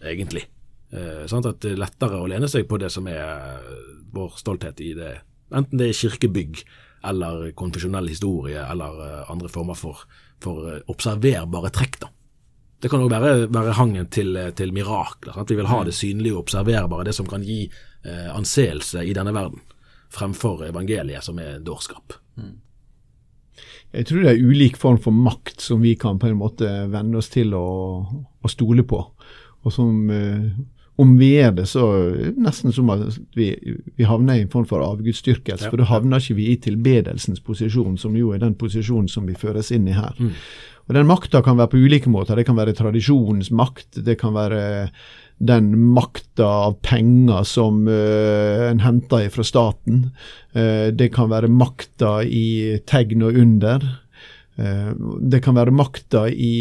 egentlig. 0.06 0.46
Eh, 0.94 1.26
sant? 1.30 1.46
At 1.46 1.62
det 1.62 1.76
er 1.76 1.82
lettere 1.82 2.18
å 2.18 2.28
lene 2.30 2.50
seg 2.50 2.68
på 2.70 2.78
det 2.82 2.92
som 2.94 3.08
er 3.10 3.22
uh, 3.22 3.74
vår 4.14 4.38
stolthet 4.42 4.82
i 4.82 4.94
det 4.98 5.16
enten 5.50 5.82
det 5.82 5.90
er 5.90 5.98
kirkebygg 5.98 6.62
eller 7.10 7.52
konfesjonell 7.58 8.10
historie 8.12 8.62
eller 8.62 9.02
uh, 9.02 9.32
andre 9.34 9.50
former 9.50 9.78
for, 9.78 10.04
for 10.44 10.82
observerbare 10.92 11.72
trekk. 11.74 12.00
da. 12.04 12.10
Det 12.80 12.92
kan 12.92 13.04
òg 13.04 13.12
være, 13.12 13.48
være, 13.52 13.76
hangen 13.76 14.08
til, 14.14 14.38
til 14.56 14.72
mirakler. 14.76 15.36
At 15.42 15.52
vi 15.52 15.58
vil 15.60 15.68
ha 15.68 15.82
det 15.84 15.96
synlige 15.98 16.38
og 16.38 16.46
observerbare, 16.46 17.08
det 17.10 17.16
som 17.18 17.28
kan 17.28 17.44
gi 17.44 17.66
eh, 17.68 18.30
anseelse 18.32 19.04
i 19.04 19.16
denne 19.16 19.34
verden, 19.36 19.60
fremfor 20.14 20.66
evangeliet, 20.70 21.24
som 21.26 21.40
er 21.42 21.60
dårskap. 21.64 22.18
Mm. 22.40 22.58
Jeg 23.92 24.08
tror 24.10 24.24
det 24.24 24.32
er 24.32 24.44
ulik 24.46 24.78
form 24.80 25.00
for 25.02 25.16
makt 25.16 25.62
som 25.66 25.82
vi 25.82 25.96
kan 26.00 26.20
på 26.22 26.30
en 26.30 26.40
måte 26.40 26.68
venne 26.92 27.18
oss 27.20 27.32
til 27.34 27.56
å, 27.58 27.68
å 28.06 28.52
stole 28.52 28.86
på. 28.88 29.02
Og 29.66 29.74
som 29.74 30.06
om 31.00 31.14
vi 31.16 31.30
er 31.40 31.54
det, 31.56 31.64
så 31.72 31.86
nesten 32.36 32.74
som 32.76 32.90
at 32.92 33.16
vi, 33.38 33.54
vi 33.96 34.08
havner 34.08 34.36
i 34.36 34.44
en 34.44 34.52
form 34.52 34.66
for 34.68 34.84
avgudsdyrkelse. 34.84 35.70
Ja. 35.70 35.72
For 35.72 35.80
da 35.80 35.88
havner 35.88 36.20
ikke 36.20 36.36
vi 36.42 36.50
i 36.52 36.58
tilbedelsens 36.60 37.40
posisjon, 37.46 37.96
som 38.02 38.18
jo 38.20 38.34
er 38.36 38.42
den 38.42 38.58
posisjonen 38.60 39.08
som 39.12 39.30
vi 39.30 39.38
føres 39.40 39.72
inn 39.76 39.88
i 39.88 39.96
her. 39.96 40.18
Mm. 40.20 40.34
Og 40.90 40.98
Den 40.98 41.08
makta 41.08 41.40
kan 41.46 41.56
være 41.56 41.72
på 41.72 41.80
ulike 41.86 42.12
måter. 42.12 42.36
Det 42.36 42.48
kan 42.50 42.60
være 42.60 42.76
tradisjonens 42.76 43.52
makt. 43.56 44.02
Det 44.04 44.18
kan 44.20 44.36
være 44.36 44.62
den 45.40 45.72
makta 45.94 46.46
av 46.46 46.74
penger 46.84 47.44
som 47.48 47.88
uh, 47.88 48.70
en 48.70 48.80
henter 48.84 49.30
fra 49.32 49.44
staten. 49.44 50.10
Uh, 50.56 50.92
det 50.92 51.14
kan 51.16 51.32
være 51.32 51.52
makta 51.52 52.20
i 52.24 52.80
tegn 52.88 53.24
og 53.24 53.40
under. 53.40 53.86
Uh, 54.60 54.92
det 55.32 55.40
kan 55.46 55.56
være 55.56 55.76
makta 55.76 56.28
i 56.30 56.52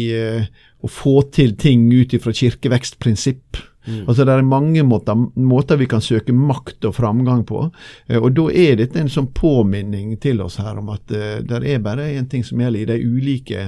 å 0.79 0.87
få 0.87 1.19
til 1.35 1.57
ting 1.59 1.89
ut 1.91 2.15
ifra 2.15 2.31
kirkevekstprinsipp. 2.31 3.59
Mm. 3.83 4.05
Altså 4.07 4.23
Det 4.23 4.31
er 4.31 4.47
mange 4.47 4.83
måter, 4.87 5.27
måter, 5.35 5.79
vi 5.79 5.89
kan 5.89 6.03
søke 6.03 6.31
makt 6.35 6.87
og 6.87 6.95
framgang 6.95 7.43
på. 7.47 7.65
Og 8.15 8.31
Da 8.35 8.47
er 8.55 8.79
dette 8.79 8.99
en 9.01 9.11
sånn 9.11 9.31
påminning 9.35 10.15
til 10.23 10.39
oss 10.45 10.59
her 10.63 10.79
om 10.79 10.91
at 10.95 11.03
det 11.09 11.63
er 11.63 11.83
bare 11.83 12.11
én 12.15 12.29
ting 12.31 12.45
som 12.47 12.59
gjelder 12.59 12.79
i 12.79 12.89
de 12.93 12.99
ulike, 13.03 13.65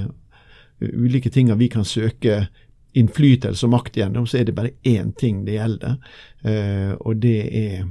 ulike 0.79 1.31
tingene 1.31 1.59
vi 1.59 1.71
kan 1.73 1.87
søke 1.87 2.45
innflytelse 2.97 3.65
og 3.67 3.73
makt 3.75 3.97
gjennom, 4.01 4.27
så 4.27 4.41
er 4.41 4.49
det 4.49 4.57
bare 4.57 4.75
én 4.87 5.13
ting 5.17 5.45
det 5.47 5.57
gjelder. 5.59 5.97
Uh, 6.45 6.93
og 6.99 7.21
det 7.23 7.39
er 7.47 7.85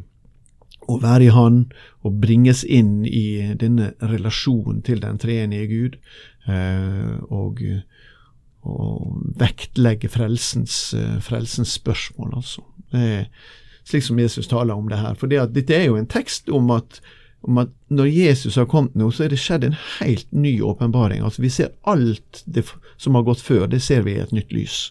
å 0.90 0.96
være 0.98 1.28
i 1.28 1.32
Han 1.34 1.64
og 2.02 2.16
bringes 2.22 2.64
inn 2.64 3.04
i 3.06 3.54
denne 3.60 3.92
relasjonen 4.00 4.80
til 4.82 5.02
den 5.04 5.20
treenige 5.22 5.68
Gud. 5.70 5.98
og 7.30 7.60
og 8.68 9.20
vektlegge 9.40 10.08
frelsens, 10.12 10.94
eh, 10.94 11.18
frelsens 11.24 11.76
spørsmål, 11.78 12.34
altså. 12.36 12.62
slik 13.84 14.02
som 14.02 14.18
Jesus 14.18 14.48
taler 14.48 14.74
om 14.74 14.88
det 14.88 14.98
her. 14.98 15.14
For 15.14 15.26
dette 15.26 15.74
er 15.74 15.86
jo 15.86 15.96
en 15.96 16.06
tekst 16.06 16.48
om 16.50 16.70
at, 16.70 17.00
om 17.40 17.58
at, 17.62 17.72
når 17.88 18.10
Jesus 18.12 18.56
har 18.60 18.68
kommet 18.68 18.96
nå, 18.98 19.10
så 19.14 19.24
er 19.24 19.32
det 19.32 19.40
skjedd 19.40 19.64
en 19.66 19.76
helt 19.98 20.26
ny 20.32 20.58
åpenbaring. 20.62 21.22
Altså 21.24 21.42
Vi 21.42 21.52
ser 21.52 21.74
alt 21.88 22.42
det 22.44 22.66
som 23.00 23.16
har 23.16 23.26
gått 23.26 23.44
før, 23.44 23.66
det 23.70 23.82
ser 23.82 24.04
vi 24.06 24.16
i 24.16 24.22
et 24.22 24.34
nytt 24.36 24.52
lys. 24.52 24.90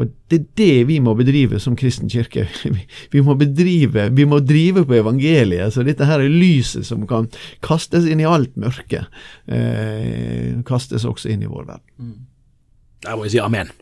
Og 0.00 0.08
Det 0.32 0.38
er 0.38 0.46
det 0.56 0.86
vi 0.88 0.96
må 1.04 1.12
bedrive 1.14 1.60
som 1.60 1.76
kristen 1.76 2.08
kirke. 2.08 2.46
Vi 3.12 3.20
må 3.20 3.34
bedrive, 3.36 4.08
vi 4.14 4.24
må 4.24 4.38
drive 4.40 4.86
på 4.86 4.94
evangeliet. 4.96 5.74
Så 5.74 5.82
dette 5.84 6.06
her 6.08 6.22
er 6.22 6.32
lyset 6.32 6.86
som 6.88 7.04
kan 7.10 7.28
kastes 7.60 8.06
inn 8.08 8.22
i 8.22 8.24
alt 8.24 8.56
mørke. 8.56 9.04
Eh, 9.44 10.62
kastes 10.64 11.04
også 11.04 11.28
inn 11.28 11.44
i 11.44 11.50
vår 11.50 11.66
verden. 11.66 11.84
Mm. 11.98 12.16
Der 13.04 13.16
må 13.16 13.26
jeg 13.26 13.34
si 13.34 13.42
amen. 13.44 13.74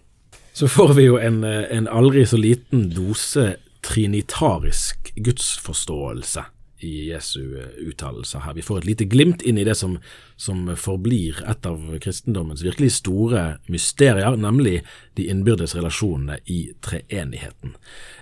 Så 0.53 0.67
får 0.67 0.97
vi 0.99 1.07
jo 1.07 1.21
en, 1.23 1.45
en 1.45 1.87
aldri 1.87 2.27
så 2.27 2.41
liten 2.41 2.89
dose 2.91 3.53
trinitarisk 3.87 5.13
gudsforståelse 5.15 6.49
i 6.85 7.09
Jesu 7.11 7.59
uttalelser 7.83 8.45
her. 8.45 8.55
Vi 8.55 8.65
får 8.65 8.83
et 8.83 8.89
lite 8.89 9.07
glimt 9.11 9.43
inn 9.43 9.59
i 9.59 9.67
det 9.67 9.75
som, 9.79 9.97
som 10.37 10.67
forblir 10.79 11.41
et 11.49 11.67
av 11.67 11.83
kristendommens 12.03 12.63
virkelig 12.67 12.93
store 13.01 13.45
mysterier, 13.73 14.39
nemlig 14.39 14.83
de 15.19 15.29
innbyrdes 15.33 15.75
relasjonene 15.79 16.39
i 16.47 16.61
treenigheten. 16.85 17.77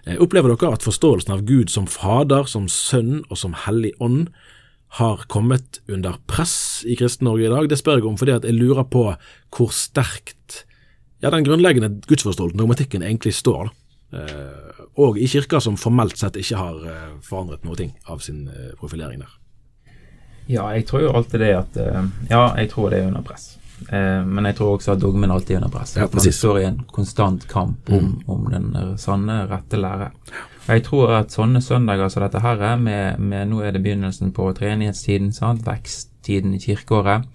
Eh, 0.07 0.17
opplever 0.23 0.55
dere 0.55 0.77
at 0.77 0.87
forståelsen 0.87 1.35
av 1.37 1.47
Gud 1.49 1.73
som 1.73 1.89
Fader, 1.91 2.49
som 2.51 2.69
Sønn 2.73 3.25
og 3.29 3.41
som 3.41 3.57
Hellig 3.67 3.95
Ånd 4.01 4.31
har 4.97 5.27
kommet 5.29 5.81
under 5.91 6.17
press 6.31 6.85
i 6.89 6.97
Kristen-Norge 6.97 7.49
i 7.49 7.53
dag? 7.53 7.69
Det 7.69 7.81
spør 7.81 8.01
jeg 8.01 8.09
om 8.09 8.17
fordi 8.21 8.39
jeg 8.39 8.57
lurer 8.57 8.87
på 8.89 9.11
hvor 9.57 9.75
sterkt 9.75 10.63
ja, 11.25 11.31
den 11.33 11.45
grunnleggende 11.47 11.91
gudsforståelsen, 12.09 12.59
dogmatikken, 12.61 13.05
egentlig 13.05 13.35
står. 13.37 13.71
Eh, 14.15 14.76
og 14.97 15.19
i 15.19 15.29
kirker 15.29 15.61
som 15.61 15.77
formelt 15.81 16.17
sett 16.19 16.39
ikke 16.41 16.61
har 16.61 16.87
eh, 16.89 17.13
forandret 17.25 17.67
noe 17.67 17.77
ting 17.79 17.93
av 18.09 18.23
sin 18.25 18.47
eh, 18.49 18.73
profilering 18.81 19.21
der. 19.25 19.35
Ja, 20.47 20.69
jeg 20.77 20.87
tror 20.87 21.03
jo 21.03 21.15
alltid 21.19 21.43
det 21.43 21.55
at 21.59 21.79
Ja, 22.31 22.53
jeg 22.55 22.69
tror 22.71 22.93
det 22.93 23.01
er 23.01 23.09
under 23.09 23.25
press. 23.27 23.57
men 23.91 24.47
jeg 24.47 24.55
tror 24.57 24.77
også 24.77 24.93
at 24.93 25.01
dogmen 25.03 25.31
alltid 25.31 25.57
er 25.57 25.59
under 25.59 25.73
press. 25.75 25.97
Ja, 25.97 26.07
man 26.13 26.33
står 26.33 26.59
i 26.61 26.65
en 26.69 26.85
konstant 26.87 27.49
kamp 27.49 27.91
om, 27.91 28.05
mm. 28.05 28.31
om 28.31 28.47
den 28.53 28.99
sanne, 28.99 29.41
rette 29.51 29.77
lære. 29.77 30.13
Og 30.67 30.71
jeg 30.75 30.83
tror 30.87 31.13
at 31.21 31.35
sånne 31.35 31.61
søndager 31.63 32.09
som 32.11 32.25
dette 32.25 32.41
her, 32.43 32.63
med, 32.77 33.19
med 33.19 33.51
nå 33.51 33.61
er 33.63 33.75
det 33.75 33.83
begynnelsen 33.85 34.33
på 34.35 34.49
treenighetstiden, 34.55 35.33
sant? 35.35 35.63
veksttiden 35.67 36.55
i 36.55 36.63
kirkeåret, 36.63 37.27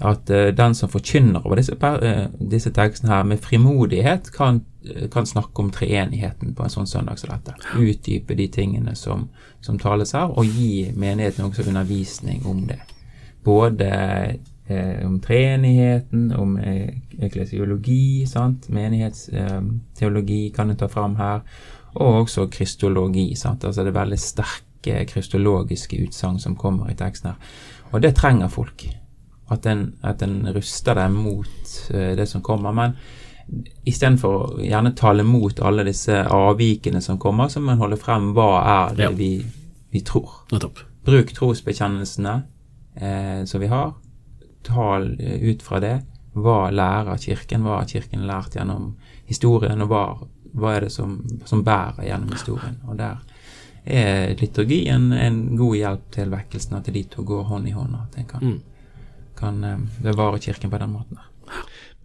at 0.00 0.30
uh, 0.30 0.48
den 0.52 0.74
som 0.74 0.90
forkynner 0.92 1.46
over 1.46 1.56
disse, 1.56 1.76
uh, 1.80 2.26
disse 2.50 2.70
tekstene 2.70 3.12
her, 3.12 3.22
med 3.24 3.40
frimodighet 3.40 4.28
kan, 4.32 4.60
uh, 4.84 5.06
kan, 5.12 5.26
snakke 5.26 5.62
om 5.62 5.70
treenigheten 5.72 6.52
på 6.54 6.64
en 6.64 6.72
sånn 6.72 6.90
søndag 6.90 7.20
som 7.20 7.32
dette. 7.32 7.56
Utdype 7.80 8.36
de 8.36 8.48
tingene 8.52 8.96
som, 8.96 9.28
som 9.64 9.78
tales 9.80 10.12
her, 10.16 10.28
og 10.28 10.44
gi 10.58 10.90
menigheten 10.92 11.48
også 11.48 11.64
undervisning 11.68 12.44
om 12.46 12.66
det. 12.68 12.82
Både 13.44 13.88
om 15.06 15.20
treenigheten, 15.22 16.32
om 16.34 16.56
eklesiologi, 17.22 18.26
sant? 18.26 18.66
menighetsteologi 18.66 20.40
kan 20.50 20.72
en 20.72 20.80
ta 20.80 20.88
fram 20.90 21.14
her, 21.20 21.44
og 21.94 22.24
også 22.24 22.48
kristologi. 22.50 23.28
Sant? 23.38 23.62
Altså 23.64 23.86
det 23.86 23.92
er 23.94 24.00
veldig 24.00 24.18
sterke 24.18 25.04
kristologiske 25.06 26.00
utsagn 26.02 26.42
som 26.42 26.58
kommer 26.58 26.90
i 26.90 26.98
teksten 26.98 27.30
her. 27.30 27.54
Og 27.94 28.02
det 28.02 28.16
trenger 28.18 28.50
folk 28.50 28.88
at 29.48 29.66
en, 29.66 29.86
at 30.02 30.22
en 30.22 30.40
ruster 30.54 30.98
deg 30.98 31.14
mot 31.14 31.72
uh, 31.94 32.12
det 32.18 32.26
som 32.30 32.42
kommer. 32.42 32.74
Men 32.74 32.96
istedenfor 33.86 34.34
å 34.34 34.64
gjerne 34.64 34.94
tale 34.98 35.24
mot 35.26 35.60
alle 35.62 35.86
disse 35.86 36.18
avvikene 36.32 37.02
som 37.02 37.20
kommer, 37.22 37.48
så 37.48 37.62
må 37.62 37.74
en 37.74 37.82
holde 37.82 37.98
frem 38.00 38.32
hva 38.36 38.50
er 38.62 38.98
det 38.98 39.06
ja. 39.06 39.14
vi, 39.14 39.30
vi, 39.92 40.02
tror. 40.06 40.42
Nettopp. 40.52 40.82
Bruk 41.06 41.30
trosbekjennelsene 41.36 42.34
eh, 42.94 43.44
som 43.46 43.62
vi 43.62 43.70
har. 43.70 43.94
Tal 44.66 45.12
eh, 45.20 45.38
ut 45.46 45.62
fra 45.62 45.80
det. 45.82 46.00
Hva 46.36 46.66
lærer 46.74 47.22
Kirken? 47.22 47.64
Hva 47.64 47.80
har 47.80 47.90
Kirken 47.90 48.26
lært 48.28 48.58
gjennom 48.58 48.96
historien, 49.30 49.80
og 49.86 49.92
hva, 49.92 50.04
hva 50.58 50.74
er 50.74 50.88
det 50.88 50.92
som, 50.94 51.20
som, 51.46 51.62
bærer 51.64 52.10
gjennom 52.10 52.34
historien? 52.34 52.80
Og 52.90 52.98
der 52.98 53.22
er 53.86 54.34
liturgien 54.40 55.12
en 55.14 55.44
god 55.56 55.76
hjelp 55.78 56.08
til 56.18 56.32
vekkelsen, 56.34 56.80
at 56.80 56.90
de 56.90 57.04
to 57.10 57.22
går 57.22 57.46
hånd 57.46 57.70
i 57.70 57.76
hånd. 57.76 57.94
at 57.94 58.18
en 58.18 58.26
kan 58.32 58.42
mm 58.42 58.64
kan 59.36 59.64
eh, 59.64 59.78
bevare 60.02 60.38
kirken 60.38 60.70
på 60.70 60.78
den 60.78 60.90
måten. 60.90 61.18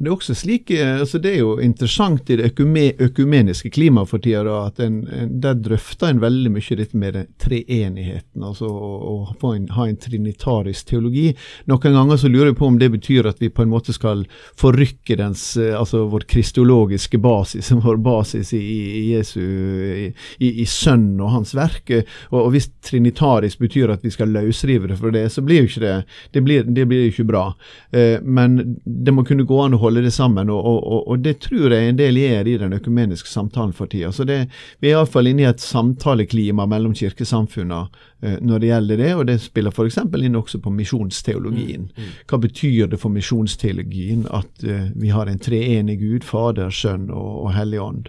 Det 0.02 0.10
er 0.10 0.16
også 0.16 0.34
slik, 0.34 0.72
eh, 0.74 0.96
altså 1.00 1.20
det 1.22 1.36
er 1.36 1.44
jo 1.44 1.52
interessant 1.62 2.30
i 2.34 2.38
det 2.40 2.48
økumeniske 2.58 3.70
klimaet 3.70 4.10
for 4.10 4.24
tida 4.24 4.42
at 4.66 4.80
en, 4.82 5.04
en, 5.14 5.36
der 5.44 5.60
drøfter 5.62 6.10
en 6.10 6.22
veldig 6.24 6.50
mye 6.56 6.78
dette 6.80 6.98
med 6.98 7.14
den 7.14 7.28
treenigheten, 7.42 8.42
altså 8.42 8.66
å, 8.66 9.12
å 9.38 9.52
en, 9.54 9.68
ha 9.76 9.86
en 9.86 10.00
trinitarisk 10.02 10.90
teologi. 10.90 11.28
Noen 11.70 11.94
ganger 11.94 12.18
så 12.18 12.32
lurer 12.32 12.50
jeg 12.50 12.58
på 12.58 12.70
om 12.72 12.80
det 12.82 12.90
betyr 12.96 13.30
at 13.30 13.44
vi 13.44 13.52
på 13.54 13.62
en 13.62 13.70
måte 13.70 13.94
skal 13.94 14.24
forrykke 14.58 15.20
dens, 15.20 15.44
eh, 15.62 15.76
altså 15.78 16.08
vår 16.10 16.26
kristologiske 16.34 17.22
basis, 17.22 17.70
vår 17.86 18.02
basis 18.02 18.56
i, 18.58 18.64
i 19.04 19.04
Jesu, 19.12 19.38
i, 19.42 20.10
i, 20.42 20.52
i 20.64 20.68
Sønn 20.70 21.22
og 21.22 21.36
hans 21.36 21.54
verk. 21.58 21.94
Og, 22.32 22.40
og, 22.42 22.50
hvis 22.56 22.72
trinitarisk 22.90 23.62
betyr 23.62 23.94
at 23.94 24.02
vi 24.02 24.16
skal 24.18 24.34
løsrive 24.34 24.90
det 24.90 24.98
for 24.98 25.14
det, 25.14 25.28
så 25.30 25.46
blir 25.46 25.62
jo 25.62 25.70
ikke 25.70 25.86
det 25.86 25.96
det 26.34 26.42
blir, 26.42 26.66
blir 26.66 27.08
ikke 27.12 27.28
bra. 27.30 27.46
Eh, 27.94 28.18
men 28.24 28.80
det 28.82 29.14
må 29.14 29.28
kunne 29.28 29.46
gå 29.46 29.62
an 29.62 29.78
å 29.78 29.82
holde 29.82 29.91
holde 29.92 30.06
det 30.08 30.12
sammen, 30.12 30.50
og, 30.50 30.66
og, 30.66 31.08
og, 31.08 31.20
det 31.20 31.40
tror 31.44 31.74
jeg 31.74 31.90
en 31.90 31.98
del 32.00 32.18
gjør 32.18 32.48
i 32.48 32.58
den 32.62 32.74
økumeniske 32.78 33.30
samtalen 33.30 33.74
for 33.76 33.92
tida. 33.92 34.12
Så 34.12 34.24
det, 34.28 34.46
vi 34.80 34.90
er 34.90 34.96
iallfall 34.96 35.28
inne 35.28 35.44
i 35.44 35.50
et 35.50 35.64
samtaleklima 35.64 36.66
mellom 36.70 36.94
kirkesamfunnene 36.96 37.82
uh, 37.90 38.38
når 38.40 38.64
det 38.64 38.70
gjelder 38.72 39.02
det, 39.04 39.10
og 39.16 39.26
det 39.28 39.38
spiller 39.44 39.76
f.eks. 39.76 40.00
inn 40.00 40.40
også 40.40 40.62
på 40.64 40.72
misjonsteologien. 40.76 41.90
Mm, 41.90 42.06
mm. 42.06 42.14
Hva 42.32 42.40
betyr 42.46 42.92
det 42.94 43.02
for 43.02 43.14
misjonsteologien 43.14 44.24
at 44.32 44.64
uh, 44.68 44.88
vi 44.96 45.12
har 45.12 45.28
en 45.28 45.42
treenig 45.42 46.00
Gud, 46.00 46.28
Fader, 46.28 46.72
Sønn 46.72 47.10
og, 47.10 47.34
og 47.48 47.52
Hellig 47.58 47.82
Ånd? 47.84 48.08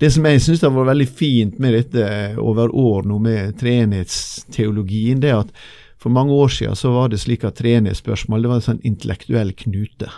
Det 0.00 0.08
som 0.14 0.24
jeg 0.24 0.40
syns 0.40 0.64
har 0.64 0.72
vært 0.72 0.94
veldig 0.94 1.10
fint 1.12 1.60
med 1.60 1.76
dette 1.76 2.08
over 2.40 2.72
år 2.72 3.04
nå 3.10 3.20
med 3.20 3.60
treenighetsteologien, 3.60 5.20
det 5.20 5.34
er 5.34 5.44
at 5.44 5.52
for 6.00 6.12
mange 6.12 6.32
år 6.32 6.48
siden 6.48 6.76
så 6.78 6.90
var 6.94 7.10
det 7.12 7.20
slik 7.20 7.44
at 7.44 7.58
treenighetsspørsmål 7.60 8.42
det 8.42 8.50
var 8.50 8.60
en 8.60 8.64
sånn 8.64 8.80
intellektuell 8.88 9.52
knute. 9.52 10.08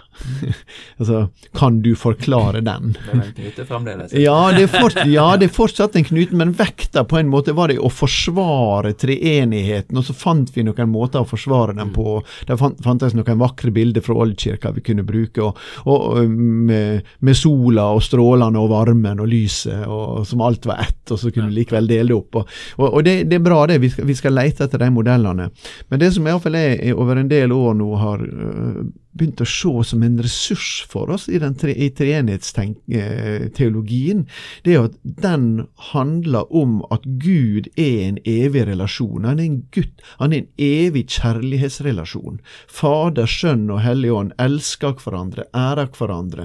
altså, 1.01 1.25
kan 1.59 1.81
du 1.83 1.93
forklare 1.99 2.61
den? 2.63 2.95
Det 2.95 3.11
er 3.11 3.23
en 3.23 3.33
knute 3.39 3.67
fremdeles. 3.67 4.15
Ja 4.15 4.37
det, 4.55 4.69
fort, 4.71 5.01
ja, 5.11 5.27
det 5.41 5.49
er 5.49 5.55
fortsatt 5.57 5.99
en 5.99 6.07
knute, 6.07 6.39
men 6.39 6.55
vekta 6.57 7.03
på 7.09 7.19
en 7.19 7.33
måte 7.33 7.55
var 7.59 7.73
det 7.73 7.81
å 7.83 7.91
forsvare 7.91 8.95
treenigheten, 9.03 9.99
og 9.99 10.07
så 10.07 10.15
fant 10.17 10.53
vi 10.55 10.65
noen 10.67 10.93
måter 10.93 11.25
å 11.25 11.29
forsvare 11.29 11.75
den 11.79 11.91
på. 11.97 12.21
Det 12.47 12.59
fant, 12.61 12.79
fantes 12.85 13.17
noen 13.19 13.43
vakre 13.43 13.75
bilder 13.75 14.07
fra 14.07 14.17
oldkirka 14.23 14.75
vi 14.79 14.87
kunne 14.87 15.07
bruke, 15.07 15.43
og, 15.43 15.59
og 15.91 16.31
med, 16.31 17.03
med, 17.19 17.39
sola 17.43 17.89
og 17.97 18.05
strålene 18.07 18.61
og 18.61 18.71
varmen 18.71 19.23
og 19.23 19.31
lyset, 19.33 19.83
og, 19.89 20.23
som 20.29 20.47
alt 20.47 20.71
var 20.71 20.85
ett, 20.87 21.03
og 21.11 21.19
så 21.19 21.33
kunne 21.33 21.51
vi 21.51 21.63
likevel 21.63 21.91
dele 21.91 22.13
det 22.13 22.19
opp. 22.19 22.43
Og, 22.43 22.87
og 22.87 23.03
det, 23.07 23.17
det, 23.31 23.39
er 23.39 23.45
bra, 23.45 23.65
det. 23.67 23.81
Vi 23.83 23.91
skal, 23.93 24.07
vi 24.09 24.17
skal 24.19 24.37
lete 24.37 24.67
etter 24.67 24.83
de 24.83 24.91
modellene. 24.95 25.49
Men 25.89 26.03
det 26.03 26.13
som 26.15 26.27
iallfall 26.27 26.59
jeg 26.59 26.97
over 26.97 27.21
en 27.21 27.31
del 27.31 27.55
år 27.55 27.75
nå 27.79 27.91
har 28.01 28.23
uh, 28.23 28.83
begynt 29.13 29.43
å 29.45 29.47
se 29.49 29.83
som 29.91 30.03
en 30.05 30.19
ressurs 30.25 30.87
for 30.89 31.11
oss 31.13 31.29
i, 31.29 31.39
den 31.41 31.55
tre, 31.59 31.73
i 31.77 31.91
treenighetsteologien, 31.93 34.27
det 34.65 34.75
er 34.75 34.85
at 34.89 34.97
den 35.03 35.67
handler 35.93 36.45
om 36.55 36.85
at 36.95 37.03
Gud 37.21 37.69
er 37.77 38.03
en 38.07 38.19
evig 38.29 38.67
relasjon. 38.71 39.25
Han 39.29 39.39
er 39.39 39.45
en 39.51 39.63
gutt, 39.75 40.01
han 40.21 40.33
er 40.33 40.39
en 40.43 40.51
evig 40.57 41.05
kjærlighetsrelasjon. 41.19 42.37
Fader, 42.73 43.27
Sønn 43.29 43.71
og 43.73 43.81
Hellig 43.85 44.13
Ånd 44.17 44.33
elsker 44.43 44.93
hverandre, 45.03 45.43
ærer 45.57 45.89
hverandre. 45.93 46.45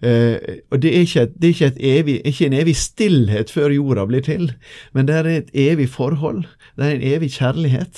Eh, 0.00 0.36
og 0.72 0.76
det 0.82 0.90
er, 0.94 1.00
ikke, 1.04 1.26
det 1.36 1.46
er 1.48 1.54
ikke, 1.54 1.72
evig, 1.92 2.16
ikke 2.24 2.46
en 2.48 2.60
evig 2.62 2.76
stillhet 2.80 3.48
før 3.52 3.68
jorda 3.76 4.02
blir 4.08 4.22
til, 4.24 4.44
men 4.96 5.02
det 5.08 5.14
er 5.20 5.26
et 5.36 5.50
evig 5.52 5.88
forhold. 5.92 6.42
Det 6.76 6.84
er 6.86 6.94
en 6.96 7.08
evig 7.14 7.30
kjærlighet. 7.36 7.96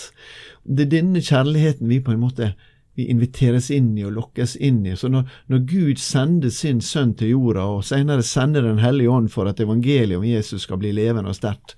Det 0.68 0.84
er 0.84 0.96
denne 0.98 1.22
kjærligheten 1.24 1.88
vi 1.88 2.02
på 2.04 2.12
en 2.12 2.20
måte 2.20 2.52
vi 2.98 3.06
inviteres 3.12 3.70
inn 3.70 3.92
i 3.94 4.02
og 4.08 4.16
lokkes 4.16 4.56
inn 4.56 4.80
i. 4.88 4.96
Så 4.98 5.06
når, 5.12 5.28
når 5.46 5.64
Gud 5.70 6.00
sender 6.02 6.50
sin 6.50 6.80
sønn 6.82 7.12
til 7.18 7.30
jorda, 7.30 7.62
og 7.76 7.84
senere 7.86 8.24
sender 8.26 8.66
Den 8.66 8.80
hellige 8.82 9.12
ånd 9.14 9.30
for 9.30 9.46
at 9.46 9.60
evangeliet 9.62 10.18
om 10.18 10.26
Jesus 10.26 10.66
skal 10.66 10.80
bli 10.82 10.90
levende 10.96 11.30
og 11.30 11.38
sterkt, 11.38 11.76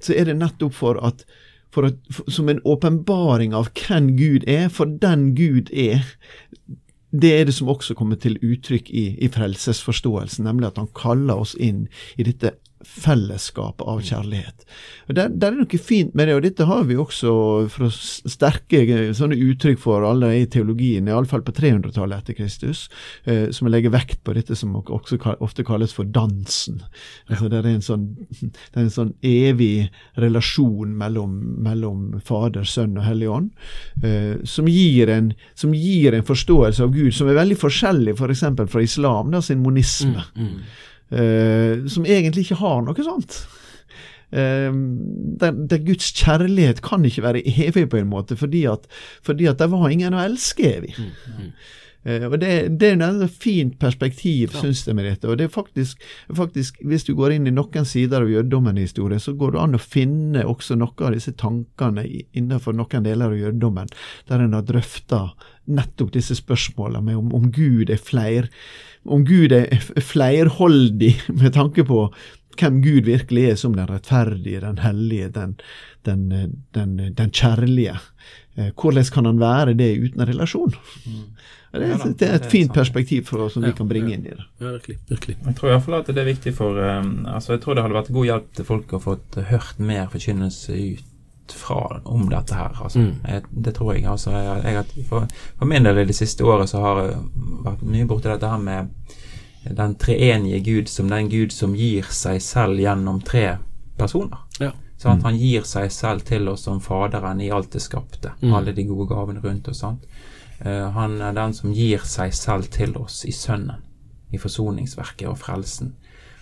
så 0.00 0.16
er 0.16 0.30
det 0.30 0.38
nettopp 0.40 0.72
for 0.72 1.00
at, 1.04 1.26
for 1.72 1.90
at 1.90 2.00
for, 2.08 2.30
som 2.32 2.48
en 2.48 2.62
åpenbaring 2.64 3.52
av 3.52 3.68
hvem 3.76 4.14
Gud 4.16 4.48
er, 4.48 4.70
for 4.72 4.88
den 4.88 5.34
Gud 5.36 5.68
er. 5.76 6.00
Det 7.12 7.34
er 7.36 7.44
det 7.44 7.58
som 7.58 7.68
også 7.68 7.92
kommer 7.92 8.16
til 8.16 8.40
uttrykk 8.40 8.88
i, 8.88 9.06
i 9.20 9.28
frelsesforståelsen, 9.28 10.48
nemlig 10.48 10.70
at 10.70 10.80
han 10.80 10.88
kaller 10.96 11.44
oss 11.44 11.52
inn 11.60 11.84
i 12.16 12.24
dette 12.24 12.56
fellesskap 12.86 13.82
av 13.82 14.00
kjærlighet. 14.04 14.64
Og 15.08 15.16
det, 15.16 15.26
det, 15.36 15.48
er 15.48 15.56
noe 15.56 15.80
fint 15.82 16.14
med 16.18 16.28
det, 16.28 16.36
og 16.36 16.44
dette 16.44 16.66
har 16.68 16.84
vi 16.88 16.96
også 16.98 17.32
fra 17.72 17.88
sterke 17.92 18.82
sånne 19.16 19.38
uttrykk 19.50 19.80
for 19.82 20.06
alle 20.06 20.30
i 20.40 20.46
teologien, 20.50 21.08
iallfall 21.10 21.44
på 21.46 21.54
300-tallet 21.56 22.22
etter 22.22 22.38
Kristus, 22.38 22.84
eh, 23.24 23.48
som 23.54 23.70
legger 23.72 23.94
vekt 23.94 24.22
på 24.26 24.36
dette 24.36 24.56
som 24.58 24.76
også 24.78 25.18
ofte 25.44 25.66
kalles 25.66 25.94
for 25.96 26.08
dansen. 26.08 26.82
Altså, 27.28 27.50
det, 27.52 27.62
er 27.62 27.80
sånn, 27.84 28.08
det 28.40 28.76
er 28.76 28.84
en 28.86 28.94
sånn 28.94 29.14
evig 29.26 29.88
relasjon 30.20 30.94
mellom, 30.98 31.36
mellom 31.64 32.22
Fader, 32.24 32.66
Sønn 32.68 32.98
og 32.98 33.06
Hellig 33.06 33.30
Ånd, 33.32 33.50
eh, 34.04 34.38
som, 34.48 34.70
gir 34.70 35.12
en, 35.12 35.32
som, 35.58 35.74
gir 35.76 36.16
en, 36.16 36.26
forståelse 36.26 36.84
av 36.84 36.94
Gud 36.94 37.12
som 37.16 37.28
er 37.28 37.40
veldig 37.40 37.58
forskjellig 37.58 38.16
f.eks. 38.16 38.46
For 38.52 38.70
fra 38.72 38.82
islam, 38.84 39.30
da, 39.32 39.40
sin 39.44 39.62
monisme. 39.64 40.22
Mm, 40.36 40.48
mm 40.48 40.88
uh, 41.12 41.82
som 41.92 42.08
egentlig 42.08 42.46
ikke 42.46 42.62
har 42.62 42.80
noe 42.86 43.06
sånt. 43.06 43.42
Eh, 44.32 44.72
der, 45.40 45.52
der, 45.68 45.82
Guds 45.84 46.08
kjærlighet 46.16 46.80
kan 46.82 47.04
ikke 47.04 47.22
være 47.22 47.42
evig, 47.44 47.88
på 47.92 48.00
en 48.00 48.08
måte, 48.08 48.36
fordi 48.36 48.64
at, 48.64 48.86
fordi 49.22 49.44
at 49.50 49.58
det 49.60 49.68
var 49.70 49.90
ingen 49.92 50.16
å 50.16 50.22
elske 50.24 50.70
evig. 50.78 50.94
Mm, 50.96 51.10
mm. 51.36 51.50
Og 52.02 52.34
det, 52.42 52.50
det, 52.82 52.88
er 52.96 53.02
et 53.22 53.36
fint 53.42 53.76
perspektiv, 53.78 54.50
ja. 54.50 54.60
syns 54.64 54.82
jeg, 54.88 54.96
med 54.98 55.06
dette. 55.06 55.28
Og 55.30 55.38
det 55.38 55.46
er 55.46 55.54
faktisk, 55.54 56.02
faktisk, 56.34 56.80
Hvis 56.82 57.06
du 57.06 57.14
går 57.14 57.36
inn 57.36 57.46
i 57.46 57.54
noen 57.54 57.86
sider 57.86 58.24
av 58.24 58.30
jødedommen 58.30 58.78
i 58.78 58.86
historien, 58.88 59.22
så 59.22 59.36
går 59.38 59.54
det 59.54 59.62
an 59.62 59.78
å 59.78 59.82
finne 59.82 60.42
også 60.42 60.74
noen 60.80 61.06
av 61.06 61.14
disse 61.14 61.34
tankene 61.38 62.04
innenfor 62.32 62.74
noen 62.74 63.06
deler 63.06 63.30
av 63.30 63.38
jødedommen, 63.38 63.92
der 64.26 64.42
en 64.42 64.58
har 64.58 64.66
drøfta 64.66 65.28
nettopp 65.70 66.10
disse 66.16 66.34
spørsmålene 66.40 67.14
om, 67.14 67.30
om 67.38 67.50
Gud 67.54 67.90
er 67.92 68.02
fleir 68.02 68.50
om 69.04 69.24
Gud 69.26 69.52
er 69.54 69.70
fleirholdig 69.98 71.14
med 71.40 71.54
tanke 71.56 71.86
på 71.86 72.06
hvem 72.60 72.82
Gud 72.84 73.08
virkelig 73.08 73.46
er 73.48 73.56
som 73.56 73.74
den 73.76 73.88
rettferdige, 73.88 74.60
den 74.60 74.82
hellige, 74.82 75.30
den, 75.32 75.56
den, 76.04 76.26
den, 76.76 76.98
den 77.16 77.32
kjærlige. 77.32 77.96
Eh, 78.58 78.68
hvordan 78.76 79.08
kan 79.14 79.28
han 79.30 79.40
være 79.40 79.74
det 79.78 79.90
uten 80.02 80.26
relasjon? 80.28 80.74
Mm. 81.06 81.24
Det, 81.72 81.86
er, 81.86 82.02
det, 82.04 82.26
er, 82.26 82.34
et 82.36 82.50
fint 82.52 82.72
perspektiv 82.74 83.24
for 83.30 83.46
oss 83.46 83.54
som 83.56 83.64
vi 83.64 83.72
kan 83.72 83.88
bringe 83.88 84.12
inn 84.12 84.26
i 84.26 84.34
det. 84.34 84.44
Ja, 84.60 84.74
virkelig, 84.74 84.98
virkelig. 85.08 85.38
Jeg 85.46 85.54
tror 85.56 85.70
i 85.70 85.72
hvert 85.72 85.86
fall 85.86 85.96
at 86.02 86.10
det 86.12 86.20
er 86.20 86.28
viktig 86.28 86.52
for 86.58 86.76
um, 86.76 87.14
altså 87.32 87.54
Jeg 87.54 87.62
tror 87.62 87.78
det 87.78 87.84
hadde 87.86 87.96
vært 87.96 88.12
god 88.12 88.28
hjelp 88.28 88.50
til 88.58 88.68
folk 88.68 88.92
å 88.92 89.00
få 89.00 89.16
hørt 89.48 89.80
mer 89.80 90.10
forkynnelse 90.12 90.76
ut 90.76 91.56
fra 91.56 92.00
om 92.04 92.28
dette 92.28 92.54
her. 92.54 92.76
Altså. 92.76 92.98
Mm. 92.98 93.14
Jeg, 93.28 93.44
det 93.50 93.74
tror 93.78 93.94
jeg. 93.94 94.04
Altså, 94.04 94.34
jeg, 94.36 94.76
jeg, 94.76 95.06
for, 95.08 95.26
for, 95.58 95.70
min 95.72 95.88
del 95.88 96.02
i 96.02 96.06
det 96.08 96.16
siste 96.16 96.44
året 96.44 96.70
så 96.70 96.84
har 96.84 97.02
jeg 97.06 97.18
vært 97.64 97.88
mye 97.88 98.08
borti 98.10 98.28
dette 98.28 98.52
her 98.52 98.62
med 98.62 98.92
den 99.64 99.96
treenige 100.00 100.60
Gud 100.66 100.92
som 100.92 101.08
den 101.08 101.28
Gud 101.32 101.52
som 101.54 101.76
gir 101.78 102.08
seg 102.12 102.42
selv 102.42 102.80
gjennom 102.82 103.20
tre 103.24 103.56
personer. 103.96 104.44
Ja. 104.60 104.72
Så 104.98 105.08
at 105.08 105.22
mm. 105.22 105.24
han 105.24 105.38
gir 105.40 105.64
seg 105.66 105.90
selv 105.92 106.26
til 106.26 106.48
oss 106.52 106.66
som 106.68 106.80
Faderen 106.82 107.40
i 107.42 107.50
alt 107.50 107.72
det 107.74 107.82
skapte. 107.82 108.36
Mm. 108.42 108.52
Alle 108.54 108.74
de 108.76 108.84
gode 108.86 109.08
gavene 109.10 109.42
rundt 109.42 109.72
oss. 109.72 109.82
Uh, 109.82 109.96
han 110.64 111.16
er 111.20 111.32
den 111.34 111.54
som 111.56 111.72
gir 111.74 112.04
seg 112.06 112.34
selv 112.36 112.68
til 112.70 112.94
oss 113.00 113.24
i 113.26 113.32
Sønnen. 113.34 113.82
I 114.30 114.38
forsoningsverket 114.38 115.26
og 115.28 115.40
frelsen. 115.40 115.94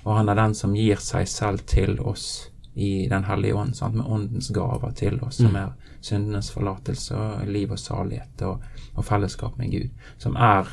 Og 0.04 0.16
han 0.16 0.28
er 0.28 0.38
den 0.38 0.54
som 0.54 0.74
gir 0.76 1.00
seg 1.02 1.28
selv 1.28 1.64
til 1.68 1.98
oss 2.00 2.50
i 2.74 3.08
Den 3.08 3.24
hellige 3.24 3.54
ånd, 3.54 3.74
sant? 3.76 3.94
med 3.94 4.06
åndens 4.06 4.48
gaver 4.54 4.92
til 4.96 5.18
oss, 5.20 5.36
som 5.36 5.50
mm. 5.50 5.56
er 5.56 5.96
syndenes 6.00 6.50
forlatelse 6.54 7.16
og 7.16 7.48
liv 7.50 7.72
og 7.72 7.78
salighet 7.78 8.44
og, 8.46 8.62
og, 8.94 9.04
fellesskap 9.04 9.58
med 9.58 9.72
Gud. 9.72 9.88
Som 10.18 10.36
er 10.36 10.70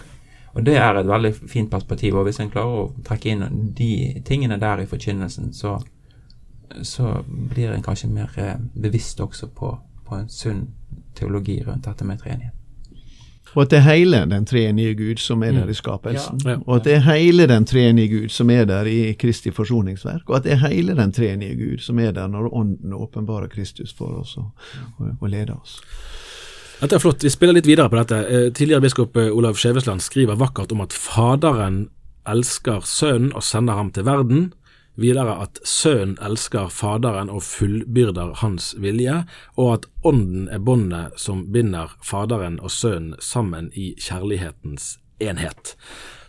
Og 0.53 0.63
det 0.65 0.77
er 0.77 0.95
et 0.95 1.07
veldig 1.07 1.33
fint 1.33 1.71
perspektiv. 1.71 2.15
Og 2.15 2.23
hvis 2.23 2.39
en 2.39 2.49
klarer 2.49 2.79
å 2.79 2.93
trekke 3.05 3.29
inn 3.29 3.73
de 3.77 4.21
tingene 4.25 4.57
der 4.57 4.79
i 4.81 4.87
forkynnelsen, 4.89 5.51
så, 5.53 5.75
så 6.81 7.11
blir 7.27 7.75
en 7.75 7.83
kanskje 7.85 8.09
mer 8.09 8.31
eh, 8.37 8.55
bevisst 8.73 9.21
også 9.21 9.51
på, 9.53 9.69
på 10.07 10.15
en 10.15 10.29
sunn 10.29 10.63
teologi 11.13 11.59
rundt 11.67 11.85
dette 11.85 12.05
med 12.05 12.17
treenighet. 12.23 12.56
Og 13.55 13.61
at 13.63 13.71
det 13.71 13.77
er 13.79 13.85
hele 13.87 14.19
den 14.29 14.45
treenige 14.45 14.95
Gud 14.95 15.21
som 15.23 15.43
er 15.43 15.51
der 15.55 15.63
i 15.63 15.73
mm. 15.73 15.79
skapelsen. 15.79 16.41
Ja. 16.45 16.57
Og 16.65 16.75
at 16.75 16.83
det 16.85 16.93
er 16.93 17.05
hele 17.07 17.47
den 17.47 17.65
treenige 17.65 18.07
Gud 18.11 18.29
som 18.29 18.49
er 18.49 18.65
der 18.65 18.85
i 18.85 19.13
Kristi 19.19 19.51
forsoningsverk. 19.51 20.29
Og 20.29 20.35
at 20.39 20.43
det 20.43 20.51
er 20.57 20.61
hele 20.67 20.95
den 20.97 21.11
treenige 21.11 21.55
Gud 21.55 21.81
som 21.83 21.99
er 21.99 22.11
der 22.11 22.27
når 22.27 22.53
Ånden 22.53 22.93
åpenbarer 22.93 23.47
Kristus 23.47 23.93
for 23.93 24.21
oss 24.21 24.37
og, 24.37 24.51
og, 24.99 25.15
og 25.21 25.29
leder 25.29 25.55
oss. 25.55 25.79
Dette 26.81 26.95
er 26.95 27.01
flott. 27.01 27.23
Vi 27.25 27.33
spiller 27.33 27.57
litt 27.57 27.67
videre 27.67 27.89
på 27.89 27.97
dette. 27.97 28.21
Eh, 28.27 28.47
tidligere 28.53 28.83
biskop 28.85 29.17
eh, 29.17 29.33
Olav 29.33 29.57
Skjevesland 29.57 30.03
skriver 30.05 30.37
vakkert 30.37 30.71
om 30.75 30.83
at 30.85 30.93
Faderen 30.93 31.87
elsker 32.29 32.83
Sønnen 32.85 33.31
og 33.33 33.45
sender 33.45 33.79
ham 33.79 33.89
til 33.95 34.05
verden 34.05 34.51
Videre 34.97 35.35
at 35.43 35.59
Sønnen 35.67 36.17
elsker 36.25 36.71
Faderen 36.73 37.29
og 37.29 37.43
fullbyrder 37.45 38.33
hans 38.41 38.71
vilje, 38.81 39.21
og 39.55 39.73
at 39.75 39.85
Ånden 40.07 40.47
er 40.49 40.63
båndet 40.63 41.19
som 41.21 41.45
binder 41.53 41.93
Faderen 42.01 42.57
og 42.59 42.73
Sønnen 42.73 43.13
sammen 43.21 43.69
i 43.77 43.91
kjærlighetens 44.01 44.95
enhet. 45.21 45.75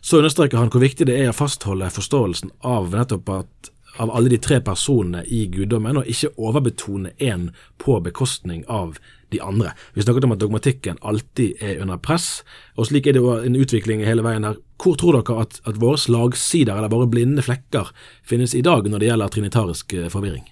Så 0.00 0.20
understreker 0.20 0.60
han 0.60 0.70
hvor 0.72 0.84
viktig 0.84 1.08
det 1.08 1.16
er 1.16 1.32
å 1.32 1.36
fastholde 1.36 1.88
forståelsen 1.92 2.52
av 2.64 2.92
nettopp 2.92 3.34
at 3.40 3.72
av 3.98 4.12
alle 4.14 4.30
de 4.30 4.38
tre 4.38 4.60
personene 4.62 5.24
i 5.26 5.46
guddommen, 5.50 5.98
og 5.98 6.06
ikke 6.06 6.30
overbetone 6.38 7.16
én 7.18 7.48
på 7.82 7.98
bekostning 8.04 8.62
av 8.70 8.98
de 9.32 9.40
andre. 9.44 9.72
Vi 9.94 10.02
snakket 10.02 10.24
om 10.24 10.34
at 10.34 10.40
dogmatikken 10.42 11.00
alltid 11.02 11.62
er 11.64 11.82
under 11.82 12.00
press, 12.00 12.42
og 12.76 12.88
slik 12.88 13.06
er 13.06 13.16
det 13.16 13.22
jo 13.22 13.36
en 13.38 13.58
utvikling 13.58 14.04
hele 14.06 14.24
veien 14.26 14.46
her. 14.48 14.60
Hvor 14.78 14.96
tror 14.98 15.18
dere 15.18 15.42
at, 15.42 15.58
at 15.68 15.80
våre 15.82 15.98
slagsider, 15.98 16.76
eller 16.76 16.92
våre 16.92 17.08
blinde 17.10 17.42
flekker, 17.44 17.90
finnes 18.22 18.54
i 18.54 18.62
dag 18.64 18.86
når 18.88 19.02
det 19.02 19.10
gjelder 19.10 19.34
trinitarisk 19.34 19.96
eh, 19.98 20.08
forvirring? 20.12 20.46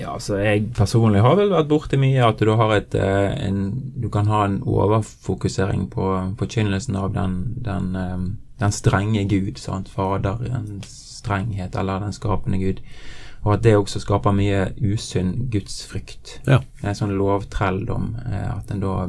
Ja, 0.00 0.14
altså 0.14 0.38
Jeg 0.40 0.70
personlig 0.72 1.20
har 1.20 1.34
vel 1.36 1.50
vært 1.52 1.68
borti 1.68 1.98
mye 2.00 2.24
at 2.24 2.40
du 2.40 2.54
har 2.56 2.72
et 2.72 2.94
eh, 2.96 3.34
en, 3.44 3.66
Du 4.00 4.08
kan 4.08 4.30
ha 4.32 4.46
en 4.46 4.62
overfokusering 4.64 5.90
på 5.92 6.06
forkynnelsen 6.40 6.96
av 6.96 7.12
den, 7.12 7.34
den, 7.60 7.90
eh, 8.00 8.22
den 8.62 8.72
strenge 8.72 9.26
Gud, 9.28 9.58
sant? 9.60 9.92
Faderens 9.92 10.96
strenghet, 11.20 11.76
eller 11.76 12.00
den 12.00 12.16
skapende 12.16 12.58
Gud. 12.62 12.80
Og 13.42 13.54
at 13.54 13.62
det 13.64 13.76
også 13.76 14.02
skaper 14.02 14.34
mye 14.36 14.64
usunn 14.84 15.32
gudsfrykt. 15.52 16.40
Ja. 16.48 16.60
En 16.84 16.96
sånn 16.96 17.16
lovtrelldom. 17.16 18.12
Eh, 18.26 18.48
at 18.52 18.70
en 18.72 18.82
da 18.84 19.06